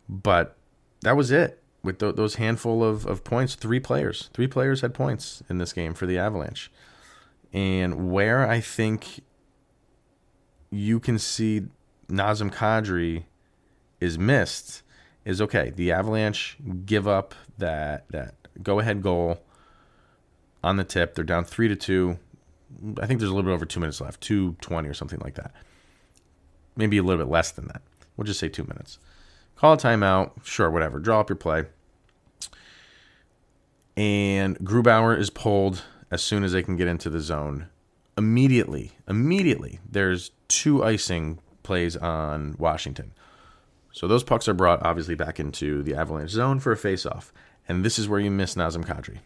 But 0.08 0.56
that 1.02 1.16
was 1.16 1.30
it 1.30 1.62
with 1.82 1.98
th- 1.98 2.16
those 2.16 2.36
handful 2.36 2.82
of, 2.82 3.06
of 3.06 3.24
points. 3.24 3.54
Three 3.54 3.80
players, 3.80 4.30
three 4.32 4.48
players 4.48 4.80
had 4.80 4.94
points 4.94 5.42
in 5.48 5.58
this 5.58 5.72
game 5.72 5.94
for 5.94 6.06
the 6.06 6.18
Avalanche. 6.18 6.70
And 7.52 8.10
where 8.10 8.48
I 8.48 8.60
think 8.60 9.20
you 10.70 11.00
can 11.00 11.18
see 11.18 11.62
Nazem 12.08 12.52
Kadri 12.52 13.24
is 14.00 14.18
missed 14.18 14.82
is 15.24 15.40
okay. 15.42 15.70
The 15.70 15.92
Avalanche 15.92 16.56
give 16.84 17.06
up 17.06 17.34
that 17.58 18.08
that 18.10 18.34
go 18.62 18.80
ahead 18.80 19.02
goal 19.02 19.38
on 20.62 20.76
the 20.76 20.84
tip. 20.84 21.14
They're 21.14 21.24
down 21.24 21.44
three 21.44 21.68
to 21.68 21.76
two. 21.76 22.18
I 23.00 23.06
think 23.06 23.20
there's 23.20 23.30
a 23.30 23.34
little 23.34 23.50
bit 23.50 23.54
over 23.54 23.64
two 23.64 23.80
minutes 23.80 24.00
left, 24.00 24.20
two 24.20 24.56
twenty 24.60 24.88
or 24.88 24.94
something 24.94 25.20
like 25.20 25.34
that. 25.34 25.52
Maybe 26.76 26.98
a 26.98 27.02
little 27.02 27.24
bit 27.24 27.30
less 27.30 27.50
than 27.50 27.66
that. 27.68 27.82
We'll 28.16 28.26
just 28.26 28.40
say 28.40 28.48
two 28.48 28.64
minutes. 28.64 28.98
Call 29.56 29.72
a 29.74 29.76
timeout. 29.76 30.44
Sure, 30.44 30.70
whatever. 30.70 30.98
Draw 30.98 31.20
up 31.20 31.28
your 31.28 31.36
play. 31.36 31.64
And 33.96 34.58
Grubauer 34.60 35.18
is 35.18 35.30
pulled 35.30 35.82
as 36.10 36.22
soon 36.22 36.44
as 36.44 36.52
they 36.52 36.62
can 36.62 36.76
get 36.76 36.86
into 36.86 37.10
the 37.10 37.20
zone. 37.20 37.68
Immediately, 38.16 38.92
immediately, 39.08 39.80
there's 39.88 40.30
two 40.46 40.84
icing 40.84 41.40
plays 41.62 41.96
on 41.96 42.54
Washington. 42.58 43.12
So 43.92 44.06
those 44.06 44.22
pucks 44.22 44.48
are 44.48 44.54
brought 44.54 44.84
obviously 44.84 45.14
back 45.14 45.40
into 45.40 45.82
the 45.82 45.94
Avalanche 45.94 46.30
zone 46.30 46.60
for 46.60 46.70
a 46.72 46.76
face-off, 46.76 47.32
and 47.68 47.84
this 47.84 47.98
is 47.98 48.08
where 48.08 48.20
you 48.20 48.30
miss 48.30 48.54
Nazem 48.54 48.84
Kadri 48.84 49.18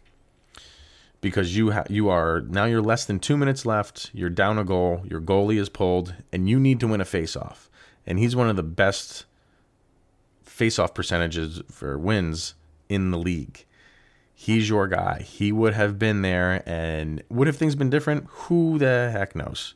because 1.22 1.56
you 1.56 1.70
ha- 1.70 1.86
you 1.88 2.10
are 2.10 2.42
now 2.42 2.66
you're 2.66 2.82
less 2.82 3.06
than 3.06 3.18
two 3.18 3.38
minutes 3.38 3.64
left. 3.64 4.10
You're 4.12 4.28
down 4.28 4.58
a 4.58 4.64
goal. 4.64 5.02
Your 5.08 5.22
goalie 5.22 5.58
is 5.58 5.70
pulled, 5.70 6.14
and 6.30 6.50
you 6.50 6.60
need 6.60 6.78
to 6.80 6.88
win 6.88 7.00
a 7.00 7.06
face-off. 7.06 7.70
And 8.06 8.18
he's 8.18 8.36
one 8.36 8.50
of 8.50 8.56
the 8.56 8.62
best 8.62 9.24
face-off 10.44 10.92
percentages 10.92 11.62
for 11.70 11.96
wins 11.96 12.54
in 12.90 13.10
the 13.10 13.18
league. 13.18 13.64
He's 14.34 14.68
your 14.68 14.88
guy. 14.88 15.22
He 15.22 15.52
would 15.52 15.72
have 15.72 15.98
been 15.98 16.20
there, 16.20 16.62
and 16.66 17.22
would 17.30 17.46
have 17.46 17.56
things 17.56 17.76
been 17.76 17.88
different? 17.88 18.26
Who 18.28 18.76
the 18.78 19.08
heck 19.10 19.34
knows? 19.34 19.74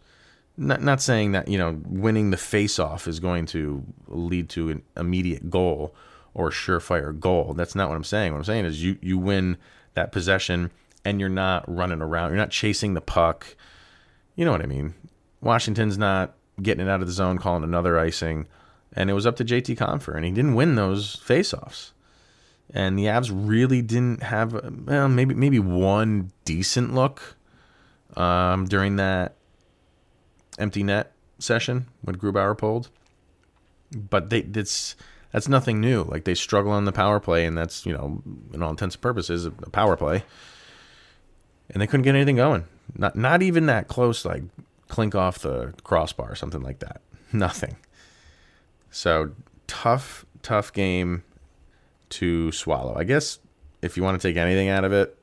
not 0.56 0.82
not 0.82 1.02
saying 1.02 1.32
that 1.32 1.48
you 1.48 1.58
know 1.58 1.80
winning 1.86 2.30
the 2.30 2.36
face 2.36 2.78
off 2.78 3.06
is 3.06 3.20
going 3.20 3.46
to 3.46 3.84
lead 4.08 4.48
to 4.50 4.70
an 4.70 4.82
immediate 4.96 5.50
goal 5.50 5.94
or 6.34 6.48
a 6.48 6.52
surefire 6.52 7.18
goal. 7.18 7.54
That's 7.54 7.74
not 7.74 7.88
what 7.88 7.96
I'm 7.96 8.04
saying. 8.04 8.32
What 8.32 8.38
I'm 8.38 8.44
saying 8.44 8.64
is 8.64 8.82
you 8.82 8.98
you 9.00 9.18
win 9.18 9.56
that 9.94 10.12
possession 10.12 10.70
and 11.06 11.20
you're 11.20 11.28
not 11.28 11.64
running 11.72 12.02
around. 12.02 12.30
You're 12.30 12.38
not 12.38 12.50
chasing 12.50 12.94
the 12.94 13.00
puck. 13.00 13.54
You 14.34 14.44
know 14.44 14.50
what 14.50 14.60
I 14.60 14.66
mean? 14.66 14.94
Washington's 15.40 15.96
not 15.96 16.34
getting 16.60 16.84
it 16.84 16.90
out 16.90 17.00
of 17.00 17.06
the 17.06 17.12
zone, 17.12 17.38
calling 17.38 17.62
another 17.62 17.96
icing, 17.96 18.48
and 18.92 19.08
it 19.08 19.12
was 19.12 19.24
up 19.24 19.36
to 19.36 19.44
JT 19.44 19.76
Compher, 19.76 20.16
and 20.16 20.24
he 20.24 20.32
didn't 20.32 20.56
win 20.56 20.74
those 20.74 21.16
faceoffs. 21.16 21.92
And 22.74 22.98
the 22.98 23.04
Avs 23.04 23.30
really 23.32 23.82
didn't 23.82 24.24
have 24.24 24.52
well, 24.52 25.08
maybe 25.08 25.32
maybe 25.32 25.60
one 25.60 26.32
decent 26.44 26.92
look 26.92 27.36
um, 28.16 28.64
during 28.64 28.96
that 28.96 29.36
empty 30.58 30.82
net 30.82 31.12
session 31.38 31.86
when 32.02 32.16
Grubauer 32.16 32.58
pulled. 32.58 32.90
But 33.92 34.30
they 34.30 34.42
that's 34.42 34.96
that's 35.30 35.48
nothing 35.48 35.80
new. 35.80 36.02
Like 36.02 36.24
they 36.24 36.34
struggle 36.34 36.72
on 36.72 36.84
the 36.84 36.92
power 36.92 37.20
play, 37.20 37.46
and 37.46 37.56
that's 37.56 37.86
you 37.86 37.92
know, 37.92 38.20
in 38.52 38.60
all 38.60 38.70
intents 38.70 38.96
and 38.96 39.02
purposes, 39.02 39.46
a 39.46 39.52
power 39.70 39.96
play. 39.96 40.24
And 41.70 41.82
they 41.82 41.86
couldn't 41.86 42.04
get 42.04 42.14
anything 42.14 42.36
going. 42.36 42.64
Not 42.96 43.16
not 43.16 43.42
even 43.42 43.66
that 43.66 43.88
close, 43.88 44.24
like 44.24 44.42
clink 44.88 45.14
off 45.14 45.40
the 45.40 45.74
crossbar 45.82 46.30
or 46.30 46.34
something 46.34 46.62
like 46.62 46.78
that. 46.80 47.00
Nothing. 47.32 47.76
So 48.90 49.32
tough, 49.66 50.24
tough 50.42 50.72
game 50.72 51.24
to 52.10 52.52
swallow. 52.52 52.94
I 52.96 53.04
guess 53.04 53.38
if 53.82 53.96
you 53.96 54.02
want 54.02 54.20
to 54.20 54.28
take 54.28 54.36
anything 54.36 54.68
out 54.68 54.84
of 54.84 54.92
it, 54.92 55.18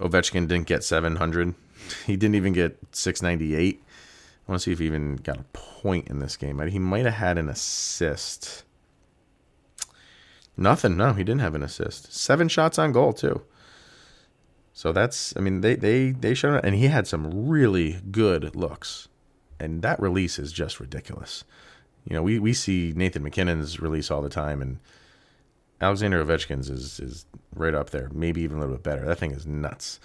Ovechkin 0.00 0.48
didn't 0.48 0.66
get 0.66 0.84
700. 0.84 1.54
He 2.06 2.16
didn't 2.16 2.36
even 2.36 2.52
get 2.52 2.78
698. 2.92 3.82
I 3.82 4.50
want 4.50 4.60
to 4.60 4.64
see 4.64 4.70
if 4.70 4.78
he 4.78 4.86
even 4.86 5.16
got 5.16 5.38
a 5.38 5.44
point 5.52 6.06
in 6.08 6.20
this 6.20 6.36
game. 6.36 6.60
He 6.68 6.78
might 6.78 7.04
have 7.04 7.14
had 7.14 7.38
an 7.38 7.48
assist. 7.48 8.62
Nothing. 10.56 10.96
No, 10.96 11.12
he 11.12 11.24
didn't 11.24 11.40
have 11.40 11.56
an 11.56 11.62
assist. 11.64 12.14
Seven 12.14 12.48
shots 12.48 12.78
on 12.78 12.92
goal 12.92 13.12
too. 13.12 13.42
So 14.72 14.92
that's. 14.92 15.36
I 15.36 15.40
mean, 15.40 15.60
they 15.60 15.76
they 15.76 16.10
they 16.12 16.34
showed 16.34 16.64
and 16.64 16.74
he 16.74 16.86
had 16.86 17.06
some 17.06 17.48
really 17.48 18.00
good 18.10 18.56
looks, 18.56 19.08
and 19.60 19.82
that 19.82 20.00
release 20.00 20.38
is 20.38 20.52
just 20.52 20.80
ridiculous. 20.80 21.44
You 22.04 22.16
know, 22.16 22.22
we 22.22 22.38
we 22.38 22.52
see 22.52 22.92
Nathan 22.96 23.22
MacKinnon's 23.22 23.80
release 23.80 24.10
all 24.10 24.22
the 24.22 24.28
time, 24.28 24.62
and 24.62 24.78
Alexander 25.80 26.24
Ovechkin's 26.24 26.70
is 26.70 27.00
is 27.00 27.26
right 27.54 27.74
up 27.74 27.90
there, 27.90 28.08
maybe 28.12 28.40
even 28.42 28.56
a 28.56 28.60
little 28.60 28.76
bit 28.76 28.82
better. 28.82 29.04
That 29.04 29.18
thing 29.18 29.32
is 29.32 29.46
nuts, 29.46 30.00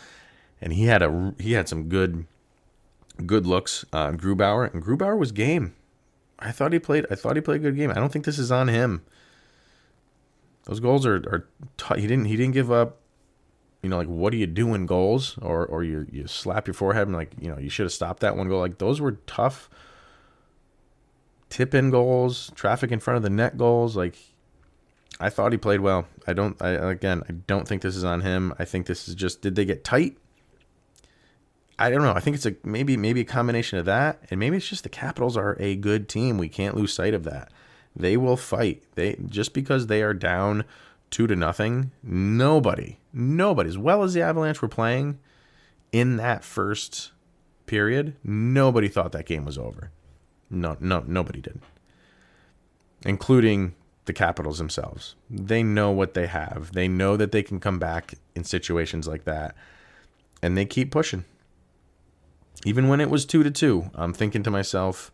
and 0.60 0.74
he 0.74 0.86
had 0.86 1.02
a 1.02 1.34
he 1.40 1.54
had 1.54 1.70
some 1.70 1.88
good 1.88 2.26
good 3.26 3.48
looks 3.48 3.86
uh, 3.94 4.12
Grubauer, 4.12 4.72
and 4.74 4.84
Grubauer 4.84 5.18
was 5.18 5.32
game. 5.32 5.76
I 6.40 6.52
thought 6.52 6.74
he 6.74 6.80
played. 6.80 7.06
I 7.10 7.16
thought 7.16 7.36
he 7.36 7.42
played 7.42 7.62
a 7.62 7.64
good 7.64 7.76
game. 7.76 7.90
I 7.90 7.96
don't 7.96 8.12
think 8.12 8.26
this 8.26 8.38
is 8.38 8.52
on 8.52 8.68
him. 8.68 9.04
Those 10.66 10.80
goals 10.80 11.06
are 11.06 11.16
are. 11.32 11.48
T- 11.78 12.02
he 12.02 12.08
didn't. 12.08 12.26
He 12.26 12.36
didn't 12.36 12.54
give 12.54 12.72
up. 12.72 12.98
You 13.82 13.90
know, 13.90 13.98
like 13.98 14.08
what 14.08 14.34
are 14.34 14.38
you 14.38 14.48
doing? 14.48 14.86
Goals, 14.86 15.38
or 15.42 15.66
or 15.66 15.84
you 15.84 16.08
you 16.12 16.28
slap 16.28 16.68
your 16.68 16.74
forehead 16.74 17.08
and 17.08 17.16
like 17.16 17.32
you 17.40 17.50
know 17.50 17.58
you 17.58 17.70
should 17.70 17.86
have 17.86 17.94
stopped 17.94 18.22
that 18.22 18.36
one 18.36 18.48
goal. 18.48 18.60
Like 18.60 18.80
those 18.80 19.00
were 19.00 19.14
tough. 19.28 19.70
Tip 21.50 21.74
in 21.74 21.92
goals, 21.92 22.52
traffic 22.56 22.92
in 22.92 23.00
front 23.00 23.18
of 23.18 23.24
the 23.24 23.30
net 23.30 23.58
goals. 23.58 23.96
Like 23.96 24.18
I 25.20 25.30
thought 25.30 25.52
he 25.52 25.58
played 25.58 25.82
well. 25.82 26.08
I 26.28 26.34
don't. 26.34 26.62
I 26.62 26.70
again, 26.70 27.24
I 27.30 27.34
don't 27.34 27.68
think 27.68 27.82
this 27.82 27.96
is 27.96 28.04
on 28.04 28.22
him. 28.22 28.54
I 28.60 28.66
think 28.66 28.86
this 28.86 29.08
is 29.08 29.16
just. 29.16 29.42
Did 29.42 29.56
they 29.56 29.66
get 29.66 29.84
tight? 29.84 30.18
I 31.80 31.90
don't 31.90 32.02
know. 32.02 32.14
I 32.14 32.20
think 32.20 32.36
it's 32.36 32.46
a 32.46 32.56
maybe 32.64 32.98
maybe 32.98 33.22
a 33.22 33.26
combination 33.26 33.80
of 33.80 33.86
that, 33.86 34.20
and 34.30 34.40
maybe 34.40 34.58
it's 34.58 34.68
just 34.68 34.84
the 34.84 34.90
Capitals 34.90 35.38
are 35.38 35.56
a 35.60 35.76
good 35.76 36.10
team. 36.10 36.38
We 36.38 36.50
can't 36.50 36.76
lose 36.76 36.94
sight 36.94 37.14
of 37.14 37.24
that. 37.24 37.52
They 37.96 38.18
will 38.18 38.38
fight. 38.38 38.84
They 38.96 39.16
just 39.28 39.54
because 39.54 39.88
they 39.88 40.04
are 40.04 40.14
down 40.14 40.66
two 41.10 41.28
to 41.28 41.36
nothing. 41.36 41.92
Nobody, 42.04 42.98
nobody, 43.18 43.70
as 43.70 43.78
well 43.78 44.04
as 44.04 44.14
the 44.14 44.22
Avalanche 44.22 44.62
were 44.62 44.68
playing 44.68 45.20
in 45.92 46.18
that 46.18 46.44
first 46.44 47.12
period, 47.66 48.16
nobody 48.24 48.88
thought 48.88 49.12
that 49.12 49.26
game 49.26 49.46
was 49.46 49.58
over. 49.58 49.92
No, 50.50 50.78
no, 50.80 51.04
nobody 51.06 51.42
did, 51.42 51.62
including 53.06 53.76
the 54.06 54.14
Capitals 54.14 54.58
themselves. 54.58 55.16
They 55.30 55.64
know 55.64 55.92
what 55.92 56.14
they 56.14 56.28
have. 56.28 56.72
They 56.72 56.88
know 56.88 57.18
that 57.18 57.34
they 57.34 57.44
can 57.44 57.60
come 57.60 57.80
back 57.80 58.14
in 58.36 58.46
situations 58.46 59.08
like 59.08 59.26
that, 59.26 59.56
and 60.42 60.58
they 60.58 60.66
keep 60.66 60.92
pushing 60.92 61.26
even 62.66 62.88
when 62.88 63.02
it 63.02 63.10
was 63.10 63.26
two 63.26 63.44
to 63.44 63.52
two, 63.52 63.90
I'm 63.96 64.14
thinking 64.14 64.44
to 64.44 64.52
myself, 64.52 65.12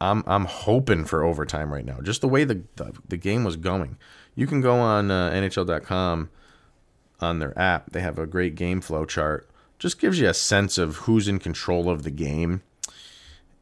I'm 0.00 0.24
I'm 0.26 0.46
hoping 0.46 1.04
for 1.04 1.22
overtime 1.22 1.72
right 1.72 1.84
now. 1.84 2.00
Just 2.02 2.20
the 2.20 2.28
way 2.28 2.44
the 2.44 2.62
the, 2.76 2.92
the 3.08 3.16
game 3.16 3.44
was 3.44 3.56
going. 3.56 3.96
You 4.34 4.46
can 4.46 4.60
go 4.60 4.74
on 4.76 5.10
uh, 5.10 5.30
NHL.com 5.30 6.30
on 7.20 7.38
their 7.38 7.58
app. 7.58 7.90
They 7.90 8.00
have 8.00 8.18
a 8.18 8.26
great 8.26 8.54
game 8.54 8.80
flow 8.80 9.04
chart. 9.04 9.48
Just 9.78 10.00
gives 10.00 10.18
you 10.20 10.28
a 10.28 10.34
sense 10.34 10.78
of 10.78 10.96
who's 10.98 11.28
in 11.28 11.38
control 11.38 11.90
of 11.90 12.02
the 12.02 12.10
game. 12.10 12.62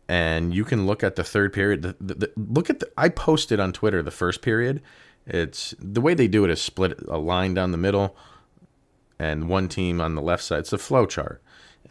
And 0.09 0.55
you 0.55 0.65
can 0.65 0.87
look 0.87 1.03
at 1.03 1.17
the 1.17 1.25
third 1.25 1.53
period. 1.53 1.83
The, 1.83 1.97
the, 2.01 2.15
the, 2.15 2.33
look 2.37 2.69
at 2.69 2.81
the. 2.81 2.91
I 2.97 3.09
posted 3.09 3.61
on 3.61 3.73
Twitter 3.73 4.03
the 4.03 4.11
first 4.11 4.43
period. 4.43 4.83
It's 5.27 5.75
the 5.79 6.01
way 6.01 6.15
they 6.15 6.29
do 6.29 6.45
it 6.45 6.51
is 6.51 6.61
split 6.61 7.01
a 7.09 7.19
line 7.19 7.55
down 7.55 7.71
the 7.71 7.79
middle, 7.79 8.17
and 9.19 9.49
one 9.49 9.69
team 9.69 10.01
on 10.01 10.15
the 10.15 10.23
left 10.23 10.43
side. 10.43 10.61
It's 10.61 10.73
a 10.73 10.79
flow 10.79 11.07
chart 11.07 11.43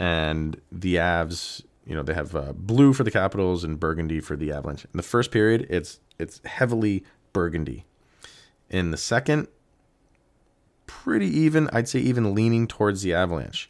and 0.01 0.59
the 0.71 0.95
Avs, 0.95 1.61
you 1.85 1.93
know, 1.93 2.01
they 2.01 2.15
have 2.15 2.35
uh, 2.35 2.53
blue 2.53 2.91
for 2.91 3.03
the 3.03 3.11
Capitals 3.11 3.63
and 3.63 3.79
burgundy 3.79 4.19
for 4.19 4.35
the 4.35 4.51
Avalanche. 4.51 4.85
In 4.85 4.97
the 4.97 5.03
first 5.03 5.29
period, 5.29 5.67
it's 5.69 5.99
it's 6.17 6.41
heavily 6.43 7.03
burgundy. 7.33 7.85
In 8.69 8.89
the 8.89 8.97
second, 8.97 9.47
pretty 11.03 11.27
even. 11.27 11.69
I'd 11.73 11.87
say 11.87 11.99
even 11.99 12.35
leaning 12.35 12.67
towards 12.67 13.01
the 13.01 13.13
Avalanche. 13.13 13.69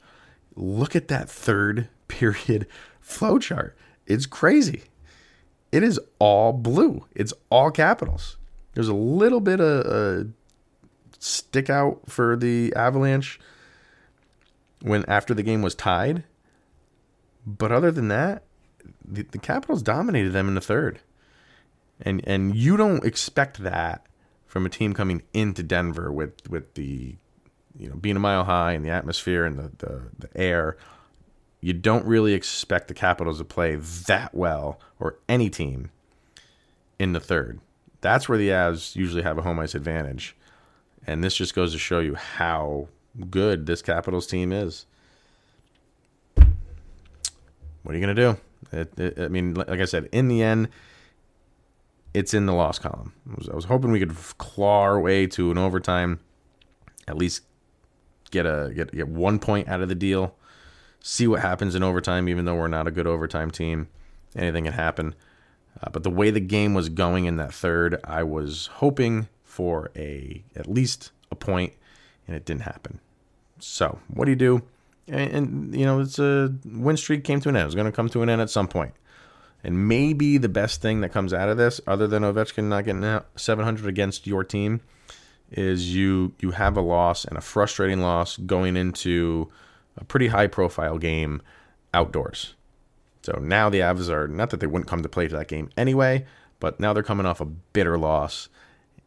Look 0.56 0.96
at 0.96 1.08
that 1.08 1.30
third 1.30 1.88
period 2.08 2.68
flow 3.00 3.40
chart. 3.40 3.78
It's 4.06 4.26
crazy. 4.26 4.84
It 5.72 5.84
is 5.84 6.00
all 6.20 6.52
blue. 6.52 7.06
It's 7.16 7.34
all 7.50 7.72
capitals. 7.72 8.38
There's 8.74 8.90
a 8.90 8.94
little 8.94 9.40
bit 9.40 9.62
of 9.62 9.86
a 9.86 10.28
stick 11.20 11.70
out 11.70 12.02
for 12.08 12.36
the 12.36 12.74
Avalanche 12.76 13.40
when 14.82 15.06
after 15.08 15.34
the 15.34 15.44
game 15.44 15.62
was 15.62 15.76
tied. 15.76 16.24
But 17.46 17.72
other 17.72 17.92
than 17.92 18.10
that, 18.10 18.44
the, 19.06 19.24
the 19.24 19.38
Capitals 19.38 19.82
dominated 19.82 20.32
them 20.32 20.48
in 20.48 20.56
the 20.56 20.62
third. 20.62 21.00
And 22.00 22.22
and 22.26 22.56
you 22.56 22.78
don't 22.78 23.06
expect 23.06 23.60
that 23.60 24.06
from 24.46 24.66
a 24.66 24.70
team 24.70 24.94
coming 24.94 25.22
into 25.34 25.64
Denver 25.64 26.12
with 26.12 26.50
with 26.50 26.74
the 26.74 27.16
you 27.78 27.90
know 27.90 27.96
being 27.96 28.16
a 28.16 28.20
mile 28.20 28.44
high 28.44 28.74
and 28.74 28.86
the 28.86 28.90
atmosphere 28.90 29.46
and 29.46 29.58
the, 29.58 29.72
the, 29.78 30.02
the 30.20 30.38
air, 30.38 30.78
you 31.62 31.74
don't 31.74 32.06
really 32.06 32.34
expect 32.34 32.88
the 32.88 32.94
Capitals 32.94 33.38
to 33.38 33.46
play 33.46 33.76
that 33.76 34.34
well 34.34 34.80
or 35.00 35.18
any 35.30 35.50
team 35.50 35.92
in 37.00 37.14
the 37.14 37.20
third. 37.20 37.60
That's 38.02 38.28
where 38.28 38.38
the 38.38 38.50
Avs 38.50 38.96
usually 38.96 39.22
have 39.24 39.38
a 39.38 39.44
home 39.44 39.60
ice 39.60 39.76
advantage. 39.76 40.36
And 41.06 41.24
this 41.24 41.36
just 41.36 41.56
goes 41.56 41.72
to 41.74 41.80
show 41.80 42.00
you 42.00 42.16
how 42.16 42.88
good 43.30 43.66
this 43.66 43.82
Capitals 43.82 44.28
team 44.28 44.52
is. 44.52 44.86
What 46.36 47.96
are 47.96 47.98
you 47.98 48.06
going 48.06 48.16
to 48.16 48.22
do? 48.22 48.38
It, 48.72 49.00
it, 49.00 49.20
I 49.20 49.28
mean, 49.28 49.56
like 49.56 49.70
I 49.70 49.86
said, 49.86 50.10
in 50.12 50.28
the 50.28 50.44
end, 50.44 50.70
it's 52.14 52.34
in 52.34 52.46
the 52.46 52.54
loss 52.54 52.78
column. 52.78 53.14
I 53.30 53.36
was, 53.36 53.50
I 53.50 53.56
was, 53.56 53.66
hoping 53.66 53.92
we 53.92 54.00
could 54.00 54.16
claw 54.38 54.82
our 54.82 55.00
way 55.00 55.26
to 55.28 55.52
an 55.52 55.58
overtime, 55.58 56.20
at 57.08 57.18
least 57.18 57.44
get 58.32 58.46
a 58.46 58.72
get 58.74 58.92
get 58.92 59.08
one 59.08 59.40
point 59.40 59.68
out 59.68 59.82
of 59.82 59.90
the 59.90 59.96
deal. 59.96 60.36
See 61.00 61.28
what 61.28 61.42
happens 61.42 61.76
in 61.76 61.84
overtime, 61.84 62.30
even 62.30 62.46
though 62.46 62.56
we're 62.56 62.68
not 62.68 62.88
a 62.88 62.92
good 62.92 63.08
overtime 63.08 63.52
team. 63.52 63.88
Anything 64.36 64.66
can 64.66 64.74
happen. 64.74 65.16
Uh, 65.82 65.90
but 65.90 66.04
the 66.04 66.10
way 66.10 66.30
the 66.30 66.40
game 66.40 66.74
was 66.74 66.90
going 66.90 67.26
in 67.26 67.38
that 67.38 67.54
third, 67.54 68.00
I 68.04 68.24
was 68.24 68.68
hoping 68.74 69.28
for 69.44 69.92
a 69.96 70.44
at 70.56 70.68
least 70.68 71.12
a 71.32 71.36
point, 71.36 71.74
and 72.28 72.36
it 72.36 72.46
didn't 72.46 72.62
happen. 72.62 73.00
So 73.60 74.00
what 74.08 74.26
do 74.26 74.32
you 74.32 74.38
do? 74.38 74.62
And, 75.08 75.32
and 75.32 75.76
you 75.76 75.86
know, 75.86 76.00
it's 76.00 76.20
a 76.20 76.54
win 76.66 76.98
streak 76.98 77.24
came 77.24 77.42
to 77.42 77.50
an 77.50 77.56
end. 77.56 77.66
It's 77.66 77.76
going 77.76 77.86
to 77.86 77.92
come 77.92 78.10
to 78.10 78.22
an 78.22 78.30
end 78.30 78.42
at 78.42 78.50
some 78.50 78.68
point. 78.68 78.94
And 79.64 79.88
maybe 79.88 80.38
the 80.38 80.50
best 80.50 80.82
thing 80.82 81.02
that 81.02 81.10
comes 81.10 81.34
out 81.34 81.50
of 81.50 81.58
this, 81.58 81.80
other 81.86 82.08
than 82.08 82.24
Ovechkin 82.24 82.64
not 82.66 82.86
getting 82.86 83.22
700 83.36 83.86
against 83.88 84.26
your 84.26 84.44
team, 84.44 84.82
is 85.52 85.94
you 85.94 86.34
you 86.40 86.52
have 86.52 86.78
a 86.78 86.82
loss 86.82 87.26
and 87.26 87.38
a 87.38 87.42
frustrating 87.42 88.02
loss 88.02 88.38
going 88.38 88.78
into 88.78 89.50
a 89.98 90.04
pretty 90.04 90.28
high 90.28 90.48
profile 90.48 90.98
game 90.98 91.42
outdoors. 91.94 92.56
So 93.24 93.34
now 93.34 93.70
the 93.70 93.80
Avs 93.80 94.10
are 94.10 94.28
not 94.28 94.50
that 94.50 94.60
they 94.60 94.68
wouldn't 94.68 94.90
come 94.90 95.04
to 95.04 95.10
play 95.10 95.28
to 95.28 95.36
that 95.36 95.48
game 95.48 95.70
anyway, 95.78 96.26
but 96.60 96.80
now 96.80 96.94
they're 96.94 97.04
coming 97.04 97.26
off 97.26 97.42
a 97.42 97.46
bitter 97.46 97.98
loss, 97.98 98.50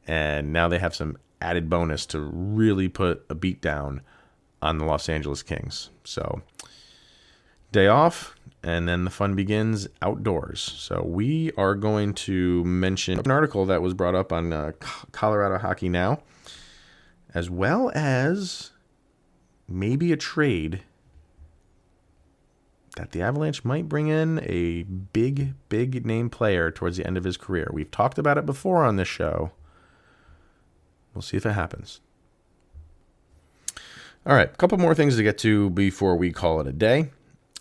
and 0.06 0.52
now 0.52 0.68
they 0.68 0.78
have 0.78 0.94
some 0.94 1.16
added 1.40 1.68
bonus 1.68 2.06
to 2.06 2.20
really 2.20 2.88
put 2.88 3.24
a 3.28 3.34
beat 3.34 3.60
down 3.60 4.02
on 4.62 4.78
the 4.78 4.84
Los 4.84 5.08
Angeles 5.08 5.42
Kings. 5.42 5.90
So 6.04 6.42
day 7.72 7.86
off, 7.86 8.36
and 8.64 8.88
then 8.88 9.04
the 9.04 9.10
fun 9.10 9.34
begins 9.34 9.86
outdoors. 10.00 10.60
So 10.60 11.02
we 11.02 11.52
are 11.58 11.74
going 11.74 12.14
to 12.14 12.64
mention 12.64 13.18
an 13.18 13.30
article 13.30 13.66
that 13.66 13.82
was 13.82 13.92
brought 13.92 14.14
up 14.14 14.32
on 14.32 14.52
uh, 14.52 14.72
Colorado 15.12 15.58
Hockey 15.58 15.90
Now, 15.90 16.22
as 17.34 17.50
well 17.50 17.92
as 17.94 18.70
maybe 19.68 20.12
a 20.12 20.16
trade 20.16 20.80
that 22.96 23.10
the 23.10 23.20
Avalanche 23.20 23.64
might 23.64 23.86
bring 23.88 24.08
in 24.08 24.40
a 24.44 24.84
big, 24.84 25.52
big 25.68 26.06
name 26.06 26.30
player 26.30 26.70
towards 26.70 26.96
the 26.96 27.06
end 27.06 27.18
of 27.18 27.24
his 27.24 27.36
career. 27.36 27.68
We've 27.70 27.90
talked 27.90 28.18
about 28.18 28.38
it 28.38 28.46
before 28.46 28.82
on 28.82 28.96
this 28.96 29.08
show. 29.08 29.52
We'll 31.12 31.22
see 31.22 31.36
if 31.36 31.44
it 31.44 31.52
happens. 31.52 32.00
All 34.26 34.34
right, 34.34 34.48
a 34.48 34.56
couple 34.56 34.78
more 34.78 34.94
things 34.94 35.16
to 35.16 35.22
get 35.22 35.36
to 35.38 35.68
before 35.68 36.16
we 36.16 36.32
call 36.32 36.60
it 36.60 36.66
a 36.66 36.72
day. 36.72 37.10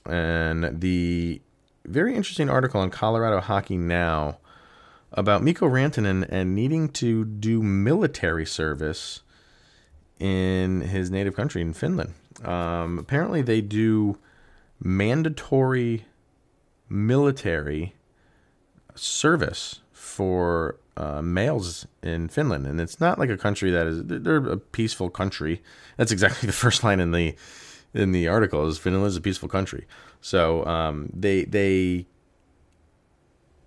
And 0.06 0.82
the 0.82 1.42
very 1.86 2.16
interesting 2.16 2.50
article 2.50 2.82
on 2.82 2.90
Colorado 2.90 3.40
Hockey 3.40 3.78
Now 3.78 4.38
about 5.12 5.44
Mikko 5.44 5.68
Rantanen 5.68 6.26
and 6.30 6.56
needing 6.56 6.90
to 6.90 7.24
do 7.26 7.62
military 7.62 8.46
service 8.46 9.22
in 10.20 10.82
his 10.82 11.12
native 11.12 11.36
country 11.36 11.62
in 11.62 11.74
Finland. 11.74 12.14
Um, 12.44 12.98
apparently, 12.98 13.42
they 13.42 13.62
do 13.62 14.18
mandatory 14.80 16.06
military 16.90 17.94
service 18.96 19.82
for 19.92 20.78
uh, 20.98 21.22
males 21.22 21.88
in 22.02 22.28
Finland, 22.28 22.68
and 22.68 22.80
it's 22.80 23.00
not 23.00 23.18
like 23.18 23.30
a 23.30 23.38
country 23.38 23.72
that 23.72 23.88
is 23.88 24.04
they're 24.06 24.38
a 24.38 24.58
peaceful 24.58 25.10
country. 25.10 25.62
That's 25.98 26.12
exactly 26.12 26.46
the 26.48 26.54
first 26.54 26.84
line 26.84 27.00
in 27.00 27.12
the 27.12 27.36
in 27.94 28.12
the 28.12 28.28
article 28.28 28.68
is 28.68 28.78
Finland 28.78 29.08
is 29.08 29.18
a 29.18 29.22
peaceful 29.22 29.50
country. 29.50 29.86
So 30.22 30.66
um, 30.66 31.10
they 31.14 31.44
they 31.46 32.06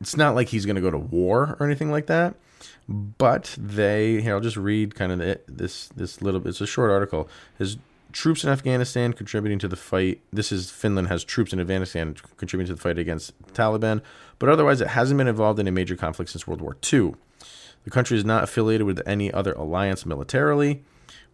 it's 0.01 0.17
not 0.17 0.35
like 0.35 0.49
he's 0.49 0.67
going 0.67 0.77
to 0.77 0.83
go 0.83 0.91
to 0.91 0.99
war 0.99 1.57
or 1.59 1.67
anything 1.67 1.91
like 1.91 2.07
that. 2.07 2.35
But 2.89 3.57
they 3.59 4.21
here 4.21 4.35
I'll 4.35 4.41
just 4.41 4.57
read 4.57 4.95
kind 4.95 5.13
of 5.13 5.19
the, 5.19 5.41
this 5.49 5.89
this 5.89 6.23
little 6.23 6.47
it's 6.47 6.61
a 6.61 6.67
short 6.67 6.91
article. 6.91 7.29
His 7.59 7.77
troops 8.13 8.45
in 8.45 8.51
Afghanistan 8.51 9.13
contributing 9.13 9.59
to 9.59 9.69
the 9.69 9.77
fight. 9.77 10.21
This 10.33 10.51
is 10.51 10.71
Finland 10.71 11.09
has 11.09 11.25
troops 11.25 11.53
in 11.53 11.61
Afghanistan 11.61 12.17
contributing 12.37 12.75
to 12.75 12.77
the 12.77 12.81
fight 12.81 12.99
against 12.99 13.37
Taliban, 13.53 14.01
but 14.39 14.49
otherwise 14.49 14.81
it 14.81 14.89
hasn't 14.89 15.19
been 15.19 15.29
involved 15.29 15.59
in 15.59 15.69
a 15.69 15.73
major 15.73 15.97
conflict 15.97 16.31
since 16.31 16.47
World 16.47 16.61
War 16.61 16.77
II. 16.93 17.15
The 17.85 17.91
country 17.91 18.17
is 18.17 18.25
not 18.25 18.43
affiliated 18.43 18.87
with 18.87 19.01
any 19.07 19.33
other 19.33 19.53
alliance 19.53 20.07
militarily 20.07 20.83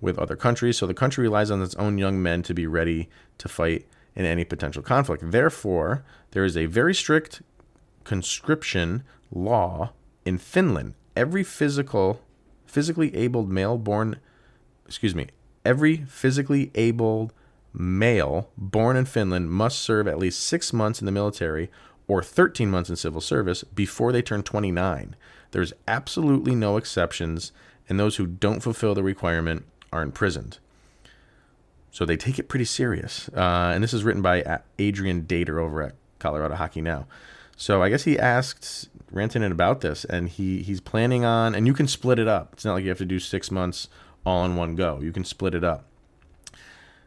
with 0.02 0.18
other 0.18 0.36
countries, 0.36 0.76
so 0.76 0.86
the 0.86 0.92
country 0.92 1.22
relies 1.22 1.50
on 1.50 1.62
its 1.62 1.74
own 1.76 1.96
young 1.96 2.22
men 2.22 2.42
to 2.42 2.52
be 2.52 2.66
ready 2.66 3.08
to 3.38 3.48
fight 3.48 3.86
in 4.14 4.26
any 4.26 4.44
potential 4.44 4.82
conflict. 4.82 5.22
Therefore, 5.30 6.04
there 6.32 6.44
is 6.44 6.56
a 6.56 6.66
very 6.66 6.94
strict 6.94 7.40
conscription 8.04 9.04
law 9.30 9.92
in 10.26 10.36
Finland. 10.36 10.94
Every 11.16 11.44
physical 11.44 12.20
physically 12.66 13.14
abled 13.14 13.50
male 13.50 13.78
born 13.78 14.16
excuse 14.86 15.14
me, 15.14 15.28
every 15.64 15.98
physically 15.98 16.70
abled 16.74 17.32
male 17.72 18.50
born 18.58 18.96
in 18.96 19.04
Finland 19.04 19.50
must 19.50 19.78
serve 19.78 20.06
at 20.06 20.18
least 20.18 20.40
six 20.40 20.72
months 20.72 21.00
in 21.00 21.06
the 21.06 21.12
military 21.12 21.70
or 22.06 22.22
13 22.22 22.70
months 22.70 22.90
in 22.90 22.96
civil 22.96 23.20
service 23.20 23.64
before 23.64 24.12
they 24.12 24.20
turn 24.20 24.42
29. 24.42 25.16
There's 25.52 25.72
absolutely 25.86 26.54
no 26.54 26.76
exceptions, 26.76 27.52
and 27.88 27.98
those 27.98 28.16
who 28.16 28.26
don't 28.26 28.60
fulfill 28.60 28.94
the 28.94 29.02
requirement 29.02 29.64
are 29.92 30.02
imprisoned. 30.02 30.58
So 31.90 32.06
they 32.06 32.16
take 32.16 32.38
it 32.38 32.48
pretty 32.48 32.64
serious. 32.64 33.28
Uh, 33.28 33.72
and 33.74 33.84
this 33.84 33.92
is 33.92 34.02
written 34.02 34.22
by 34.22 34.60
Adrian 34.78 35.22
Dater 35.22 35.60
over 35.60 35.82
at 35.82 35.94
Colorado 36.18 36.54
Hockey 36.54 36.80
Now. 36.80 37.06
So 37.56 37.82
I 37.82 37.90
guess 37.90 38.04
he 38.04 38.18
asked 38.18 38.88
Rantanen 39.12 39.52
about 39.52 39.82
this, 39.82 40.04
and 40.06 40.28
he 40.28 40.62
he's 40.62 40.80
planning 40.80 41.24
on, 41.24 41.54
and 41.54 41.66
you 41.66 41.74
can 41.74 41.86
split 41.86 42.18
it 42.18 42.26
up. 42.26 42.54
It's 42.54 42.64
not 42.64 42.74
like 42.74 42.82
you 42.82 42.88
have 42.88 42.98
to 42.98 43.04
do 43.04 43.20
six 43.20 43.50
months 43.50 43.88
all 44.24 44.44
in 44.44 44.56
one 44.56 44.74
go. 44.74 45.00
You 45.00 45.12
can 45.12 45.24
split 45.24 45.54
it 45.54 45.62
up. 45.62 45.84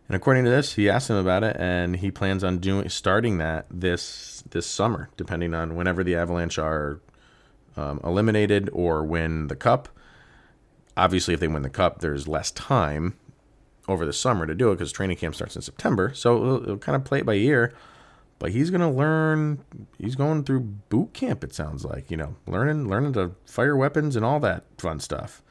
And 0.07 0.15
according 0.15 0.43
to 0.45 0.51
this, 0.51 0.73
he 0.73 0.87
asked 0.87 1.09
him 1.09 1.15
about 1.15 1.43
it, 1.43 1.55
and 1.59 1.95
he 1.95 2.11
plans 2.11 2.43
on 2.43 2.59
doing 2.59 2.87
starting 2.89 3.39
that 3.39 3.65
this 3.71 4.43
this 4.49 4.67
summer, 4.67 5.09
depending 5.17 5.55
on 5.55 5.75
whenever 5.75 6.03
the 6.03 6.15
Avalanche 6.15 6.59
are 6.59 7.01
um, 7.75 7.99
eliminated 8.03 8.69
or 8.71 9.03
win 9.03 9.47
the 9.47 9.55
Cup. 9.55 9.89
Obviously, 10.97 11.33
if 11.33 11.39
they 11.39 11.47
win 11.47 11.61
the 11.61 11.69
Cup, 11.69 11.99
there's 11.99 12.27
less 12.27 12.51
time 12.51 13.17
over 13.87 14.05
the 14.05 14.13
summer 14.13 14.45
to 14.47 14.55
do 14.55 14.71
it 14.71 14.75
because 14.75 14.91
training 14.91 15.17
camp 15.17 15.35
starts 15.35 15.55
in 15.55 15.61
September. 15.61 16.11
So 16.13 16.35
it'll, 16.41 16.63
it'll 16.63 16.77
kind 16.77 16.95
of 16.95 17.03
play 17.03 17.19
it 17.19 17.25
by 17.25 17.33
ear. 17.35 17.73
But 18.39 18.51
he's 18.51 18.69
gonna 18.69 18.91
learn. 18.91 19.63
He's 19.97 20.15
going 20.15 20.43
through 20.43 20.61
boot 20.89 21.13
camp. 21.13 21.43
It 21.43 21.53
sounds 21.53 21.85
like 21.85 22.11
you 22.11 22.17
know, 22.17 22.35
learning 22.45 22.89
learning 22.89 23.13
to 23.13 23.31
fire 23.45 23.77
weapons 23.77 24.15
and 24.15 24.25
all 24.25 24.39
that 24.41 24.63
fun 24.77 24.99
stuff 24.99 25.41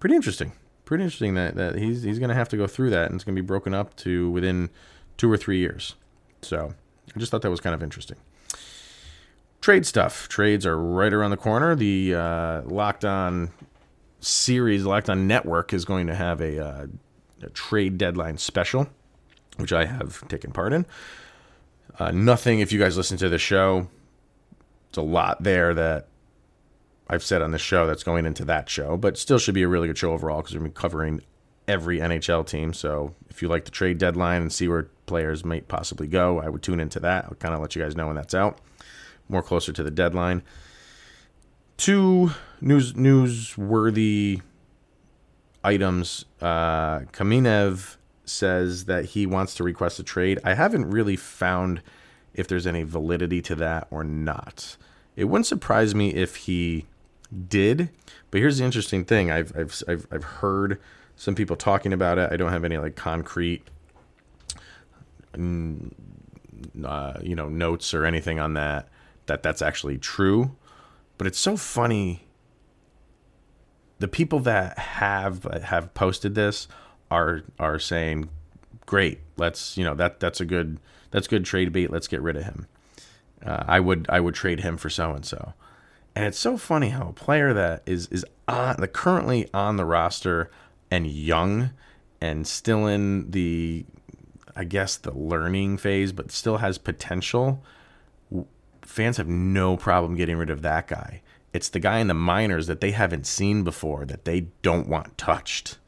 pretty 0.00 0.16
interesting. 0.16 0.52
Pretty 0.84 1.04
interesting 1.04 1.34
that, 1.34 1.54
that 1.54 1.76
he's 1.76 2.02
he's 2.02 2.18
going 2.18 2.30
to 2.30 2.34
have 2.34 2.48
to 2.48 2.56
go 2.56 2.66
through 2.66 2.90
that, 2.90 3.06
and 3.06 3.14
it's 3.14 3.22
going 3.22 3.36
to 3.36 3.40
be 3.40 3.46
broken 3.46 3.72
up 3.72 3.94
to 3.96 4.28
within 4.30 4.70
two 5.16 5.30
or 5.30 5.36
three 5.36 5.58
years. 5.58 5.94
So 6.42 6.74
I 7.14 7.18
just 7.18 7.30
thought 7.30 7.42
that 7.42 7.50
was 7.50 7.60
kind 7.60 7.74
of 7.74 7.82
interesting. 7.82 8.16
Trade 9.60 9.86
stuff. 9.86 10.26
Trades 10.26 10.66
are 10.66 10.76
right 10.76 11.12
around 11.12 11.30
the 11.30 11.36
corner. 11.36 11.76
The 11.76 12.14
uh, 12.14 12.62
Locked 12.62 13.04
On 13.04 13.50
series, 14.20 14.84
Locked 14.84 15.10
On 15.10 15.26
Network, 15.26 15.72
is 15.72 15.84
going 15.84 16.06
to 16.06 16.14
have 16.14 16.40
a, 16.40 16.64
uh, 16.64 16.86
a 17.42 17.50
trade 17.50 17.98
deadline 17.98 18.38
special, 18.38 18.88
which 19.56 19.72
I 19.72 19.86
have 19.86 20.26
taken 20.28 20.52
part 20.52 20.72
in. 20.72 20.86
Uh, 21.98 22.10
nothing, 22.12 22.60
if 22.60 22.72
you 22.72 22.78
guys 22.78 22.96
listen 22.96 23.16
to 23.18 23.28
the 23.28 23.38
show, 23.38 23.88
it's 24.88 24.98
a 24.98 25.02
lot 25.02 25.42
there 25.42 25.74
that 25.74 26.08
I've 27.08 27.24
said 27.24 27.42
on 27.42 27.50
the 27.50 27.58
show 27.58 27.86
that's 27.86 28.04
going 28.04 28.24
into 28.24 28.44
that 28.46 28.68
show, 28.68 28.96
but 28.96 29.18
still 29.18 29.38
should 29.38 29.54
be 29.54 29.62
a 29.62 29.68
really 29.68 29.88
good 29.88 29.98
show 29.98 30.12
overall 30.12 30.42
because 30.42 30.56
we're 30.56 30.68
covering 30.68 31.22
every 31.66 31.98
NHL 31.98 32.46
team. 32.46 32.72
So 32.72 33.14
if 33.28 33.42
you 33.42 33.48
like 33.48 33.64
the 33.64 33.70
trade 33.70 33.98
deadline 33.98 34.42
and 34.42 34.52
see 34.52 34.68
where 34.68 34.88
players 35.06 35.44
might 35.44 35.68
possibly 35.68 36.06
go, 36.06 36.40
I 36.40 36.48
would 36.48 36.62
tune 36.62 36.80
into 36.80 37.00
that. 37.00 37.24
I'll 37.24 37.34
kind 37.34 37.54
of 37.54 37.60
let 37.60 37.74
you 37.76 37.82
guys 37.82 37.96
know 37.96 38.06
when 38.06 38.16
that's 38.16 38.34
out. 38.34 38.58
More 39.28 39.42
closer 39.42 39.72
to 39.72 39.82
the 39.82 39.90
deadline. 39.90 40.42
Two 41.80 42.32
news 42.60 42.92
newsworthy 42.92 44.42
items. 45.64 46.26
Uh, 46.38 47.00
Kamenev 47.10 47.96
says 48.26 48.84
that 48.84 49.06
he 49.06 49.24
wants 49.24 49.54
to 49.54 49.64
request 49.64 49.98
a 49.98 50.02
trade. 50.02 50.38
I 50.44 50.52
haven't 50.52 50.90
really 50.90 51.16
found 51.16 51.80
if 52.34 52.46
there's 52.46 52.66
any 52.66 52.82
validity 52.82 53.40
to 53.40 53.54
that 53.54 53.86
or 53.90 54.04
not. 54.04 54.76
It 55.16 55.24
wouldn't 55.24 55.46
surprise 55.46 55.94
me 55.94 56.10
if 56.12 56.36
he 56.36 56.84
did. 57.48 57.88
But 58.30 58.42
here's 58.42 58.58
the 58.58 58.64
interesting 58.66 59.06
thing: 59.06 59.30
I've 59.30 59.56
I've 59.56 59.82
I've, 59.88 60.06
I've 60.12 60.24
heard 60.24 60.78
some 61.16 61.34
people 61.34 61.56
talking 61.56 61.94
about 61.94 62.18
it. 62.18 62.30
I 62.30 62.36
don't 62.36 62.52
have 62.52 62.64
any 62.64 62.76
like 62.76 62.94
concrete, 62.94 63.62
uh, 65.32 65.38
you 67.22 67.34
know, 67.34 67.48
notes 67.48 67.94
or 67.94 68.04
anything 68.04 68.38
on 68.38 68.52
that 68.52 68.90
that 69.24 69.42
that's 69.42 69.62
actually 69.62 69.96
true. 69.96 70.54
But 71.20 71.26
it's 71.26 71.38
so 71.38 71.58
funny. 71.58 72.22
The 73.98 74.08
people 74.08 74.38
that 74.40 74.78
have 74.78 75.44
have 75.44 75.92
posted 75.92 76.34
this 76.34 76.66
are 77.10 77.42
are 77.58 77.78
saying, 77.78 78.30
"Great, 78.86 79.20
let's 79.36 79.76
you 79.76 79.84
know 79.84 79.94
that 79.96 80.18
that's 80.18 80.40
a 80.40 80.46
good 80.46 80.80
that's 81.10 81.28
good 81.28 81.44
trade 81.44 81.74
bait. 81.74 81.90
Let's 81.90 82.08
get 82.08 82.22
rid 82.22 82.38
of 82.38 82.44
him." 82.44 82.68
Uh, 83.44 83.64
I 83.68 83.80
would 83.80 84.06
I 84.08 84.18
would 84.18 84.34
trade 84.34 84.60
him 84.60 84.78
for 84.78 84.88
so 84.88 85.12
and 85.12 85.26
so. 85.26 85.52
And 86.16 86.24
it's 86.24 86.38
so 86.38 86.56
funny 86.56 86.88
how 86.88 87.08
a 87.08 87.12
player 87.12 87.52
that 87.52 87.82
is 87.84 88.06
is 88.06 88.24
on 88.48 88.76
the 88.78 88.88
currently 88.88 89.46
on 89.52 89.76
the 89.76 89.84
roster 89.84 90.50
and 90.90 91.06
young 91.06 91.72
and 92.22 92.46
still 92.46 92.86
in 92.86 93.30
the 93.30 93.84
I 94.56 94.64
guess 94.64 94.96
the 94.96 95.12
learning 95.12 95.76
phase, 95.76 96.12
but 96.12 96.32
still 96.32 96.56
has 96.56 96.78
potential. 96.78 97.62
Fans 98.82 99.16
have 99.16 99.28
no 99.28 99.76
problem 99.76 100.16
getting 100.16 100.36
rid 100.36 100.50
of 100.50 100.62
that 100.62 100.88
guy. 100.88 101.22
It's 101.52 101.68
the 101.68 101.80
guy 101.80 101.98
in 101.98 102.06
the 102.06 102.14
minors 102.14 102.66
that 102.68 102.80
they 102.80 102.92
haven't 102.92 103.26
seen 103.26 103.64
before 103.64 104.04
that 104.06 104.24
they 104.24 104.48
don't 104.62 104.88
want 104.88 105.18
touched 105.18 105.78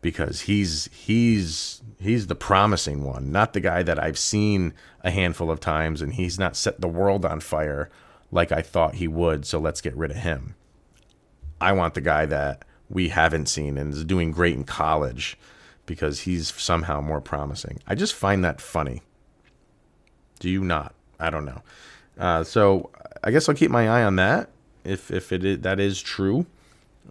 because 0.00 0.42
he's 0.42 0.88
he's 0.92 1.82
he's 1.98 2.26
the 2.26 2.34
promising 2.34 3.04
one, 3.04 3.32
not 3.32 3.52
the 3.52 3.60
guy 3.60 3.82
that 3.82 4.02
I've 4.02 4.18
seen 4.18 4.74
a 5.02 5.10
handful 5.10 5.50
of 5.50 5.60
times 5.60 6.02
and 6.02 6.14
he's 6.14 6.38
not 6.38 6.56
set 6.56 6.80
the 6.80 6.88
world 6.88 7.24
on 7.24 7.40
fire 7.40 7.90
like 8.30 8.52
I 8.52 8.62
thought 8.62 8.96
he 8.96 9.08
would, 9.08 9.46
so 9.46 9.58
let's 9.58 9.80
get 9.80 9.96
rid 9.96 10.10
of 10.10 10.18
him. 10.18 10.56
I 11.60 11.72
want 11.72 11.94
the 11.94 12.00
guy 12.00 12.26
that 12.26 12.64
we 12.90 13.08
haven't 13.08 13.46
seen 13.46 13.78
and 13.78 13.94
is 13.94 14.04
doing 14.04 14.30
great 14.30 14.54
in 14.54 14.64
college 14.64 15.38
because 15.86 16.20
he's 16.20 16.52
somehow 16.54 17.00
more 17.00 17.20
promising. 17.20 17.80
I 17.86 17.94
just 17.94 18.14
find 18.14 18.44
that 18.44 18.60
funny. 18.60 19.02
Do 20.38 20.50
you 20.50 20.64
not? 20.64 20.94
I 21.24 21.30
don't 21.30 21.44
know. 21.44 21.62
Uh, 22.18 22.44
so 22.44 22.90
I 23.22 23.30
guess 23.30 23.48
I'll 23.48 23.54
keep 23.54 23.70
my 23.70 23.88
eye 23.88 24.04
on 24.04 24.16
that 24.16 24.50
if 24.84 25.10
if 25.10 25.32
it 25.32 25.44
is, 25.44 25.60
that 25.60 25.80
is 25.80 26.00
true. 26.00 26.46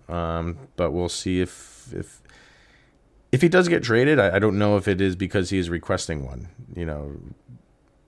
Um, 0.08 0.58
but 0.76 0.92
we'll 0.92 1.10
see 1.10 1.42
if 1.42 1.90
if 1.94 2.22
if 3.32 3.42
he 3.42 3.50
does 3.50 3.68
get 3.68 3.84
traded, 3.84 4.20
I, 4.20 4.36
I, 4.36 4.40
don't 4.40 4.60
know 4.60 4.78
if 4.78 4.88
it 4.88 5.02
is 5.02 5.16
because 5.16 5.50
he 5.50 5.58
is 5.58 5.70
requesting 5.70 6.24
one. 6.24 6.50
You 6.76 6.86
know, 6.86 7.20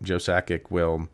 Joe 0.03 0.17
Sakic 0.17 0.69
will 0.69 1.09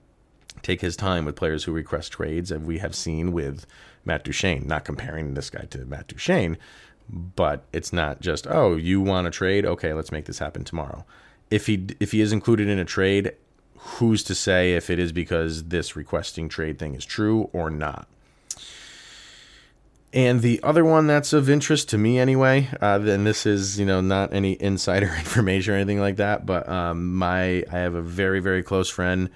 take 0.61 0.81
his 0.81 0.97
time 0.97 1.23
with 1.23 1.37
players 1.37 1.63
who 1.63 1.71
request 1.71 2.11
trades, 2.11 2.51
and 2.51 2.65
we 2.65 2.79
have 2.79 2.93
seen 2.93 3.31
with 3.31 3.65
Matt 4.03 4.25
Duchene. 4.25 4.67
Not 4.67 4.83
comparing 4.83 5.33
this 5.33 5.49
guy 5.49 5.65
to 5.71 5.85
Matt 5.85 6.07
Duchene, 6.07 6.57
but 7.09 7.65
it's 7.71 7.93
not 7.93 8.19
just 8.21 8.47
oh 8.47 8.75
you 8.75 9.01
want 9.01 9.27
a 9.27 9.31
trade, 9.31 9.65
okay, 9.65 9.93
let's 9.93 10.11
make 10.11 10.25
this 10.25 10.39
happen 10.39 10.63
tomorrow. 10.63 11.05
If 11.49 11.67
he 11.67 11.87
if 11.99 12.11
he 12.11 12.21
is 12.21 12.33
included 12.33 12.67
in 12.67 12.79
a 12.79 12.85
trade, 12.85 13.33
who's 13.83 14.23
to 14.23 14.35
say 14.35 14.73
if 14.73 14.89
it 14.89 14.99
is 14.99 15.11
because 15.11 15.65
this 15.65 15.95
requesting 15.95 16.49
trade 16.49 16.77
thing 16.79 16.95
is 16.95 17.05
true 17.05 17.49
or 17.53 17.69
not? 17.69 18.07
And 20.13 20.41
the 20.41 20.59
other 20.61 20.83
one 20.83 21.07
that's 21.07 21.31
of 21.31 21.49
interest 21.49 21.87
to 21.89 21.97
me 21.97 22.19
anyway, 22.19 22.67
uh, 22.81 22.97
this 22.97 23.45
is 23.45 23.79
you 23.79 23.85
know 23.85 24.01
not 24.01 24.33
any 24.33 24.61
insider 24.61 25.07
information 25.19 25.73
or 25.73 25.77
anything 25.77 25.99
like 25.99 26.17
that, 26.17 26.45
but 26.45 26.67
um, 26.67 27.15
my 27.15 27.63
I 27.71 27.77
have 27.77 27.95
a 27.95 28.01
very 28.01 28.39
very 28.39 28.61
close 28.61 28.89
friend 28.89 29.29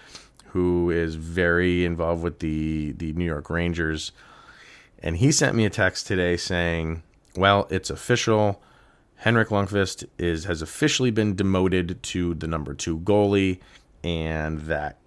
who 0.47 0.89
is 0.89 1.15
very 1.15 1.86
involved 1.86 2.23
with 2.23 2.39
the 2.39 2.91
the 2.91 3.13
New 3.13 3.25
York 3.25 3.49
Rangers, 3.49 4.12
and 4.99 5.17
he 5.17 5.31
sent 5.31 5.55
me 5.55 5.65
a 5.65 5.69
text 5.69 6.08
today 6.08 6.36
saying, 6.36 7.03
"Well, 7.38 7.67
it's 7.69 7.89
official. 7.89 8.62
Henrik 9.17 9.47
Lundqvist 9.47 10.05
is 10.17 10.43
has 10.43 10.62
officially 10.62 11.10
been 11.10 11.36
demoted 11.36 12.03
to 12.03 12.34
the 12.34 12.47
number 12.47 12.73
two 12.73 12.99
goalie, 12.99 13.60
and 14.05 14.61
that 14.61 14.97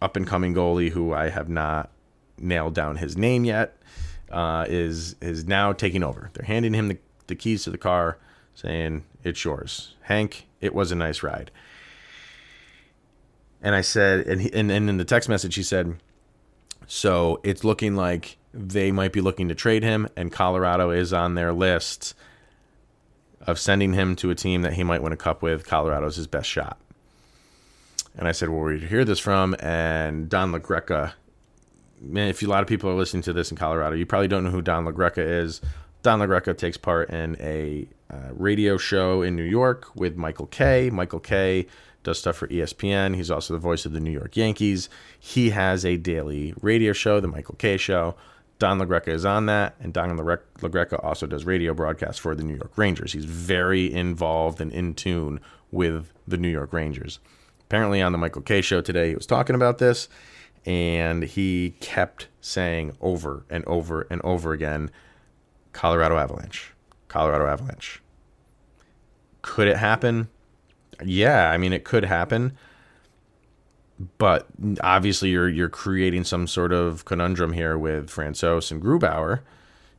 up 0.00 0.14
and 0.14 0.26
coming 0.26 0.54
goalie 0.54 0.90
who 0.90 1.12
I 1.12 1.30
have 1.30 1.48
not 1.48 1.90
nailed 2.38 2.74
down 2.74 2.98
his 2.98 3.16
name 3.16 3.44
yet." 3.44 3.76
uh, 4.32 4.64
is 4.68 5.14
is 5.20 5.46
now 5.46 5.72
taking 5.72 6.02
over. 6.02 6.30
They're 6.32 6.46
handing 6.46 6.74
him 6.74 6.88
the, 6.88 6.98
the 7.26 7.34
keys 7.34 7.64
to 7.64 7.70
the 7.70 7.78
car, 7.78 8.18
saying, 8.54 9.04
"It's 9.22 9.44
yours, 9.44 9.94
Hank. 10.02 10.46
It 10.60 10.74
was 10.74 10.90
a 10.90 10.96
nice 10.96 11.22
ride." 11.22 11.50
And 13.60 13.76
I 13.76 13.82
said, 13.82 14.26
and 14.26 14.40
he, 14.40 14.52
and, 14.52 14.72
and 14.72 14.88
in 14.88 14.96
the 14.96 15.04
text 15.04 15.28
message 15.28 15.54
he 15.54 15.62
said, 15.62 15.96
"So 16.86 17.40
it's 17.44 17.62
looking 17.62 17.94
like 17.94 18.38
they 18.52 18.90
might 18.90 19.12
be 19.12 19.20
looking 19.20 19.48
to 19.48 19.54
trade 19.54 19.82
him, 19.82 20.08
and 20.16 20.32
Colorado 20.32 20.90
is 20.90 21.12
on 21.12 21.34
their 21.34 21.52
list." 21.52 22.14
Of 23.44 23.58
sending 23.58 23.92
him 23.92 24.14
to 24.16 24.30
a 24.30 24.36
team 24.36 24.62
that 24.62 24.74
he 24.74 24.84
might 24.84 25.02
win 25.02 25.12
a 25.12 25.16
cup 25.16 25.42
with, 25.42 25.66
Colorado's 25.66 26.14
his 26.14 26.28
best 26.28 26.48
shot. 26.48 26.78
And 28.16 28.28
I 28.28 28.32
said, 28.32 28.48
Well, 28.48 28.60
where 28.60 28.72
did 28.72 28.82
you 28.82 28.88
hear 28.88 29.04
this 29.04 29.18
from? 29.18 29.56
And 29.60 30.28
Don 30.28 30.52
LaGreca 30.52 31.14
man, 32.02 32.28
if 32.28 32.42
a 32.42 32.46
lot 32.46 32.62
of 32.62 32.68
people 32.68 32.90
are 32.90 32.94
listening 32.94 33.22
to 33.22 33.32
this 33.32 33.50
in 33.50 33.56
Colorado, 33.56 33.96
you 33.96 34.06
probably 34.06 34.28
don't 34.28 34.44
know 34.44 34.50
who 34.50 34.62
Don 34.62 34.84
LaGreca 34.84 35.18
is. 35.18 35.60
Don 36.02 36.20
LaGreca 36.20 36.56
takes 36.56 36.76
part 36.76 37.10
in 37.10 37.36
a 37.40 37.86
uh, 38.10 38.30
radio 38.32 38.76
show 38.76 39.22
in 39.22 39.36
New 39.36 39.44
York 39.44 39.94
with 39.94 40.16
Michael 40.16 40.46
Kay. 40.46 40.90
Michael 40.90 41.20
Kay 41.20 41.66
does 42.02 42.18
stuff 42.18 42.36
for 42.36 42.48
ESPN. 42.48 43.14
He's 43.14 43.30
also 43.30 43.54
the 43.54 43.60
voice 43.60 43.86
of 43.86 43.92
the 43.92 44.00
New 44.00 44.10
York 44.10 44.36
Yankees. 44.36 44.88
He 45.18 45.50
has 45.50 45.84
a 45.84 45.96
daily 45.96 46.54
radio 46.60 46.92
show, 46.92 47.20
the 47.20 47.28
Michael 47.28 47.54
Kay 47.54 47.76
Show. 47.76 48.16
Don 48.58 48.78
LaGreca 48.78 49.08
is 49.08 49.24
on 49.24 49.46
that, 49.46 49.74
and 49.80 49.92
Don 49.92 50.16
LaGreca 50.16 51.02
also 51.04 51.26
does 51.26 51.44
radio 51.44 51.74
broadcasts 51.74 52.18
for 52.18 52.34
the 52.34 52.44
New 52.44 52.54
York 52.54 52.72
Rangers. 52.76 53.12
He's 53.12 53.24
very 53.24 53.92
involved 53.92 54.60
and 54.60 54.72
in 54.72 54.94
tune 54.94 55.40
with 55.70 56.12
the 56.28 56.36
New 56.36 56.48
York 56.48 56.72
Rangers. 56.72 57.18
Apparently, 57.72 58.02
on 58.02 58.12
the 58.12 58.18
Michael 58.18 58.42
Kay 58.42 58.60
Show 58.60 58.82
today, 58.82 59.08
he 59.08 59.14
was 59.14 59.24
talking 59.24 59.56
about 59.56 59.78
this 59.78 60.10
and 60.66 61.22
he 61.22 61.74
kept 61.80 62.28
saying 62.42 62.94
over 63.00 63.46
and 63.48 63.64
over 63.64 64.06
and 64.10 64.20
over 64.20 64.52
again 64.52 64.90
Colorado 65.72 66.18
Avalanche, 66.18 66.70
Colorado 67.08 67.46
Avalanche. 67.46 68.02
Could 69.40 69.68
it 69.68 69.78
happen? 69.78 70.28
Yeah, 71.02 71.50
I 71.50 71.56
mean 71.56 71.72
it 71.72 71.82
could 71.82 72.04
happen. 72.04 72.58
But 74.18 74.48
obviously 74.82 75.30
you're 75.30 75.48
you're 75.48 75.70
creating 75.70 76.24
some 76.24 76.46
sort 76.46 76.74
of 76.74 77.06
conundrum 77.06 77.54
here 77.54 77.78
with 77.78 78.10
Francouz 78.10 78.70
and 78.70 78.82
Grubauer. 78.82 79.40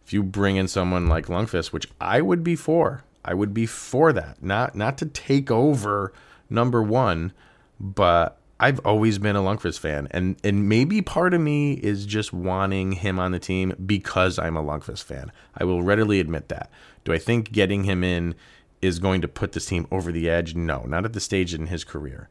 If 0.06 0.14
you 0.14 0.22
bring 0.22 0.58
in 0.58 0.68
someone 0.68 1.08
like 1.08 1.26
Lundqvist, 1.26 1.74
which 1.74 1.88
I 2.00 2.22
would 2.22 2.44
be 2.44 2.56
for, 2.56 3.04
I 3.26 3.34
would 3.34 3.52
be 3.52 3.66
for 3.66 4.14
that. 4.14 4.44
Not 4.44 4.76
not 4.76 4.96
to 5.00 5.08
take 5.08 5.50
over 5.50 6.14
number 6.52 6.84
1, 6.84 7.34
but 7.80 8.40
I've 8.60 8.80
always 8.86 9.18
been 9.20 9.36
a 9.36 9.42
Lundqvist 9.42 9.80
fan, 9.80 10.08
and 10.12 10.38
and 10.44 10.70
maybe 10.70 11.02
part 11.02 11.34
of 11.34 11.42
me 11.42 11.74
is 11.74 12.06
just 12.06 12.32
wanting 12.32 12.94
him 12.94 13.20
on 13.20 13.32
the 13.32 13.40
team 13.40 13.74
because 13.86 14.40
I'm 14.40 14.56
a 14.56 14.64
Lundqvist 14.64 15.04
fan. 15.04 15.32
I 15.58 15.66
will 15.66 15.84
readily 15.84 16.20
admit 16.20 16.50
that. 16.50 16.70
Do 17.04 17.12
I 17.12 17.18
think 17.18 17.52
getting 17.52 17.84
him 17.84 18.04
in 18.04 18.36
is 18.82 19.00
going 19.00 19.22
to 19.22 19.28
put 19.28 19.52
this 19.52 19.66
team 19.66 19.88
over 19.92 20.12
the 20.12 20.30
edge? 20.30 20.56
No, 20.56 20.84
not 20.84 21.04
at 21.04 21.14
the 21.14 21.20
stage 21.20 21.54
in 21.54 21.68
his 21.68 21.84
career. 21.84 22.30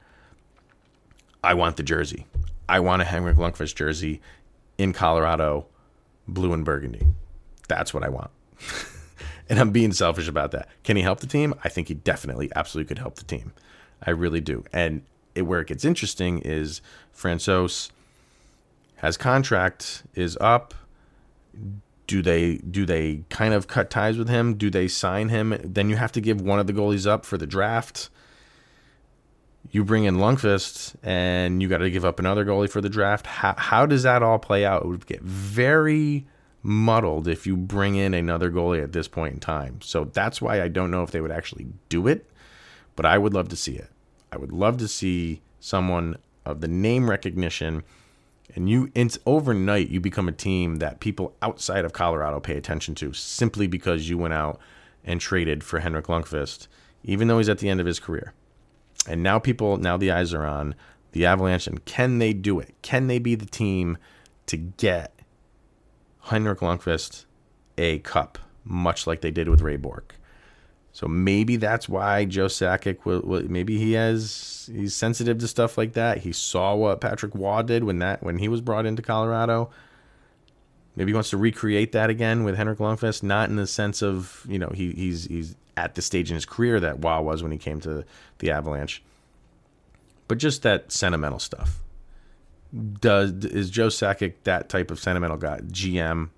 I 1.44 1.54
want 1.54 1.76
the 1.76 1.82
jersey. 1.82 2.26
I 2.68 2.80
want 2.80 3.02
a 3.02 3.04
Henrik 3.04 3.36
Lundqvist 3.36 3.74
jersey 3.74 4.20
in 4.78 4.92
Colorado, 4.92 5.66
blue 6.26 6.52
and 6.52 6.64
burgundy. 6.64 7.06
That's 7.68 7.92
what 7.92 8.04
I 8.04 8.08
want. 8.08 8.30
and 9.48 9.58
I'm 9.58 9.70
being 9.70 9.92
selfish 9.92 10.28
about 10.28 10.52
that. 10.52 10.68
Can 10.84 10.96
he 10.96 11.02
help 11.02 11.20
the 11.20 11.26
team? 11.26 11.52
I 11.64 11.68
think 11.68 11.88
he 11.88 11.94
definitely, 11.94 12.50
absolutely 12.56 12.88
could 12.88 13.00
help 13.00 13.16
the 13.16 13.24
team. 13.24 13.52
I 14.04 14.10
really 14.10 14.40
do. 14.40 14.64
And 14.72 15.02
it, 15.34 15.42
where 15.42 15.60
it 15.60 15.68
gets 15.68 15.84
interesting 15.84 16.40
is 16.40 16.80
Francouz 17.16 17.90
has 18.96 19.16
contract 19.16 20.04
is 20.14 20.38
up. 20.40 20.74
Do 22.06 22.22
they 22.22 22.56
do 22.58 22.84
they 22.84 23.22
kind 23.30 23.54
of 23.54 23.66
cut 23.66 23.90
ties 23.90 24.18
with 24.18 24.28
him? 24.28 24.54
Do 24.54 24.70
they 24.70 24.88
sign 24.88 25.28
him? 25.28 25.58
Then 25.62 25.88
you 25.88 25.96
have 25.96 26.12
to 26.12 26.20
give 26.20 26.40
one 26.40 26.58
of 26.58 26.66
the 26.66 26.72
goalies 26.72 27.06
up 27.06 27.24
for 27.24 27.38
the 27.38 27.46
draft. 27.46 28.10
You 29.70 29.84
bring 29.84 30.04
in 30.04 30.16
Lundqvist 30.16 30.96
and 31.02 31.62
you 31.62 31.68
got 31.68 31.78
to 31.78 31.90
give 31.90 32.04
up 32.04 32.18
another 32.18 32.44
goalie 32.44 32.68
for 32.68 32.80
the 32.80 32.90
draft. 32.90 33.26
How, 33.26 33.54
how 33.56 33.86
does 33.86 34.02
that 34.02 34.22
all 34.22 34.38
play 34.38 34.64
out? 34.64 34.82
It 34.82 34.88
would 34.88 35.06
get 35.06 35.22
very 35.22 36.26
muddled 36.62 37.26
if 37.26 37.46
you 37.46 37.56
bring 37.56 37.94
in 37.96 38.12
another 38.12 38.50
goalie 38.50 38.82
at 38.82 38.92
this 38.92 39.08
point 39.08 39.34
in 39.34 39.40
time. 39.40 39.80
So 39.80 40.04
that's 40.04 40.42
why 40.42 40.60
I 40.60 40.68
don't 40.68 40.90
know 40.90 41.02
if 41.02 41.10
they 41.10 41.20
would 41.20 41.30
actually 41.30 41.68
do 41.88 42.06
it, 42.06 42.30
but 42.96 43.06
I 43.06 43.18
would 43.18 43.32
love 43.34 43.48
to 43.48 43.56
see 43.56 43.76
it. 43.76 43.91
I 44.32 44.38
would 44.38 44.52
love 44.52 44.78
to 44.78 44.88
see 44.88 45.42
someone 45.60 46.16
of 46.46 46.62
the 46.62 46.68
name 46.68 47.08
recognition 47.08 47.84
and 48.54 48.68
you 48.68 48.90
it's 48.94 49.18
overnight 49.26 49.90
you 49.90 50.00
become 50.00 50.26
a 50.26 50.32
team 50.32 50.76
that 50.76 51.00
people 51.00 51.36
outside 51.42 51.84
of 51.84 51.92
Colorado 51.92 52.40
pay 52.40 52.56
attention 52.56 52.94
to 52.96 53.12
simply 53.12 53.66
because 53.66 54.08
you 54.08 54.18
went 54.18 54.34
out 54.34 54.58
and 55.04 55.20
traded 55.20 55.62
for 55.62 55.80
Henrik 55.80 56.06
Lundqvist 56.06 56.66
even 57.04 57.28
though 57.28 57.38
he's 57.38 57.48
at 57.48 57.58
the 57.58 57.68
end 57.68 57.80
of 57.80 57.86
his 57.86 58.00
career. 58.00 58.32
And 59.06 59.22
now 59.22 59.38
people 59.38 59.76
now 59.76 59.96
the 59.96 60.10
eyes 60.10 60.32
are 60.32 60.46
on 60.46 60.74
the 61.12 61.26
Avalanche 61.26 61.66
and 61.66 61.84
can 61.84 62.18
they 62.18 62.32
do 62.32 62.58
it? 62.58 62.74
Can 62.80 63.08
they 63.08 63.18
be 63.18 63.34
the 63.34 63.46
team 63.46 63.98
to 64.46 64.56
get 64.56 65.14
Henrik 66.24 66.60
Lundqvist 66.60 67.26
a 67.76 67.98
cup 67.98 68.38
much 68.64 69.06
like 69.06 69.20
they 69.20 69.30
did 69.30 69.48
with 69.48 69.60
Ray 69.60 69.76
Bourque? 69.76 70.16
So 70.92 71.08
maybe 71.08 71.56
that's 71.56 71.88
why 71.88 72.26
Joe 72.26 72.46
Sakic 72.46 73.04
will, 73.04 73.22
will, 73.22 73.50
maybe 73.50 73.78
he 73.78 73.92
has 73.92 74.68
he's 74.72 74.94
sensitive 74.94 75.38
to 75.38 75.48
stuff 75.48 75.78
like 75.78 75.94
that. 75.94 76.18
He 76.18 76.32
saw 76.32 76.74
what 76.74 77.00
Patrick 77.00 77.34
Roy 77.34 77.62
did 77.62 77.84
when 77.84 77.98
that 78.00 78.22
when 78.22 78.38
he 78.38 78.48
was 78.48 78.60
brought 78.60 78.84
into 78.84 79.00
Colorado. 79.00 79.70
Maybe 80.94 81.10
he 81.10 81.14
wants 81.14 81.30
to 81.30 81.38
recreate 81.38 81.92
that 81.92 82.10
again 82.10 82.44
with 82.44 82.56
Henrik 82.56 82.78
Lundqvist, 82.78 83.22
not 83.22 83.48
in 83.48 83.56
the 83.56 83.66
sense 83.66 84.02
of 84.02 84.44
you 84.46 84.58
know 84.58 84.70
he, 84.74 84.92
he's 84.92 85.24
he's 85.24 85.56
at 85.78 85.94
the 85.94 86.02
stage 86.02 86.30
in 86.30 86.34
his 86.34 86.44
career 86.44 86.78
that 86.80 87.02
Roy 87.02 87.20
was 87.20 87.42
when 87.42 87.52
he 87.52 87.58
came 87.58 87.80
to 87.80 88.04
the 88.38 88.50
Avalanche, 88.50 89.02
but 90.28 90.36
just 90.36 90.62
that 90.62 90.92
sentimental 90.92 91.38
stuff. 91.38 91.82
Does 93.00 93.32
is 93.46 93.70
Joe 93.70 93.88
Sakic 93.88 94.34
that 94.44 94.68
type 94.68 94.90
of 94.90 95.00
sentimental 95.00 95.38
guy? 95.38 95.60
GM? 95.60 96.28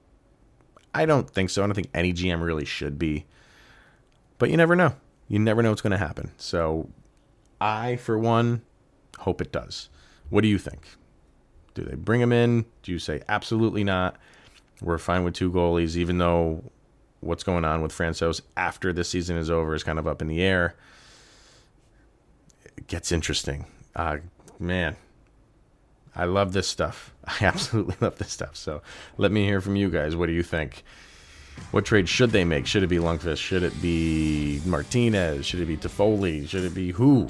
I 0.95 1.07
don't 1.07 1.29
think 1.29 1.51
so. 1.51 1.64
I 1.64 1.67
don't 1.67 1.75
think 1.75 1.90
any 1.93 2.12
GM 2.12 2.40
really 2.40 2.64
should 2.64 3.01
be. 3.01 3.27
But 4.38 4.51
you 4.51 4.57
never 4.57 4.77
know. 4.77 4.94
You 5.29 5.38
never 5.38 5.62
know 5.62 5.70
what's 5.70 5.83
going 5.83 5.92
to 5.92 5.97
happen. 5.97 6.33
So 6.37 6.88
I, 7.61 7.97
for 7.97 8.18
one, 8.18 8.62
hope 9.20 9.40
it 9.40 9.53
does. 9.53 9.88
What 10.31 10.42
do 10.42 10.49
you 10.49 10.59
think? 10.59 10.83
Do 11.75 11.83
they 11.83 11.97
bring 11.97 12.20
him 12.20 12.33
in? 12.33 12.66
Do 12.83 12.92
you 12.92 12.99
say 12.99 13.23
absolutely 13.29 13.85
not? 13.85 14.16
We're 14.81 14.99
fine 14.99 15.25
with 15.25 15.35
two 15.35 15.51
goalies, 15.51 15.97
even 15.97 16.18
though 16.18 16.62
what's 17.20 17.42
going 17.42 17.64
on 17.64 17.83
with 17.83 17.92
Francouz 17.92 18.42
after 18.57 18.92
the 18.92 19.03
season 19.03 19.37
is 19.37 19.51
over 19.51 19.75
is 19.75 19.83
kind 19.83 19.99
of 19.99 20.07
up 20.07 20.20
in 20.20 20.29
the 20.29 20.42
air. 20.42 20.75
It 22.77 22.87
gets 22.87 23.12
interesting. 23.12 23.66
Uh, 23.97 24.18
man, 24.59 24.97
I 26.14 26.25
love 26.25 26.53
this 26.53 26.68
stuff. 26.68 27.12
I 27.25 27.44
absolutely 27.44 27.97
love 28.01 28.18
this 28.18 28.31
stuff. 28.31 28.57
So 28.57 28.83
let 29.16 29.33
me 29.33 29.44
hear 29.44 29.61
from 29.61 29.77
you 29.77 29.90
guys. 29.90 30.14
What 30.14 30.27
do 30.27 30.33
you 30.33 30.42
think? 30.42 30.85
What 31.71 31.85
trade 31.85 32.09
should 32.09 32.31
they 32.31 32.45
make? 32.45 32.67
Should 32.67 32.83
it 32.83 32.88
be 32.88 32.99
Lundqvist? 32.99 33.38
Should 33.38 33.64
it 33.64 33.81
be 33.83 34.61
Martinez? 34.64 35.45
Should 35.45 35.61
it 35.61 35.67
be 35.67 35.77
Toffoli? 35.77 36.49
Should 36.49 36.64
it 36.64 36.75
be 36.75 36.93
who? 36.93 37.27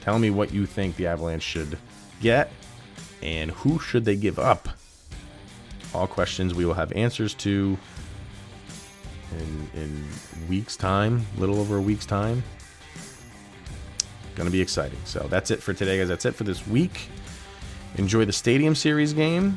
Tell 0.00 0.18
me 0.18 0.30
what 0.30 0.52
you 0.52 0.66
think 0.66 0.96
the 0.96 1.06
Avalanche 1.06 1.42
should 1.42 1.78
get 2.20 2.50
and 3.22 3.50
who 3.50 3.78
should 3.78 4.04
they 4.04 4.16
give 4.16 4.38
up? 4.38 4.68
All 5.94 6.06
questions 6.06 6.54
we 6.54 6.64
will 6.64 6.74
have 6.74 6.92
answers 6.92 7.34
to 7.34 7.78
in, 9.32 9.80
in 9.80 10.06
weeks' 10.48 10.76
time, 10.76 11.26
little 11.36 11.60
over 11.60 11.76
a 11.76 11.80
week's 11.80 12.06
time. 12.06 12.42
Going 14.34 14.46
to 14.46 14.52
be 14.52 14.60
exciting. 14.60 14.98
So 15.04 15.26
that's 15.30 15.50
it 15.50 15.62
for 15.62 15.72
today, 15.72 15.98
guys. 15.98 16.08
That's 16.08 16.24
it 16.26 16.34
for 16.34 16.44
this 16.44 16.66
week. 16.66 17.08
Enjoy 17.96 18.24
the 18.24 18.32
Stadium 18.32 18.74
Series 18.74 19.12
game. 19.12 19.56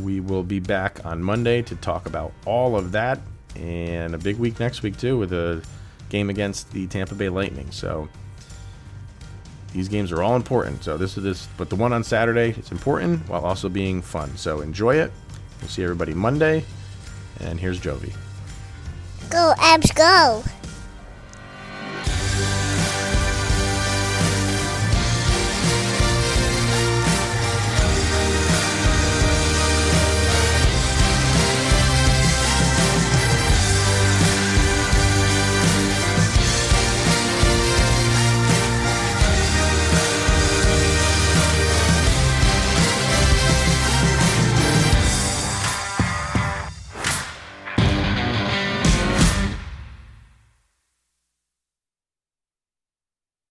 We 0.00 0.20
will 0.20 0.42
be 0.42 0.60
back 0.60 1.04
on 1.04 1.22
Monday 1.22 1.62
to 1.62 1.76
talk 1.76 2.06
about 2.06 2.32
all 2.44 2.76
of 2.76 2.92
that 2.92 3.20
and 3.56 4.14
a 4.14 4.18
big 4.18 4.38
week 4.38 4.60
next 4.60 4.82
week, 4.82 4.96
too, 4.96 5.18
with 5.18 5.32
a 5.32 5.62
game 6.08 6.30
against 6.30 6.70
the 6.72 6.86
Tampa 6.86 7.14
Bay 7.14 7.28
Lightning. 7.28 7.70
So 7.70 8.08
these 9.72 9.88
games 9.88 10.12
are 10.12 10.22
all 10.22 10.36
important. 10.36 10.84
So 10.84 10.96
this 10.96 11.16
is 11.16 11.24
this, 11.24 11.48
but 11.56 11.68
the 11.68 11.76
one 11.76 11.92
on 11.92 12.04
Saturday 12.04 12.50
it's 12.50 12.72
important 12.72 13.28
while 13.28 13.44
also 13.44 13.68
being 13.68 14.02
fun. 14.02 14.36
So 14.36 14.60
enjoy 14.60 14.96
it. 14.96 15.12
We'll 15.60 15.68
see 15.68 15.82
everybody 15.82 16.14
Monday. 16.14 16.64
And 17.40 17.60
here's 17.60 17.78
Jovi. 17.80 18.14
Go, 19.28 19.52
Avs, 19.58 19.94
go. 19.94 20.42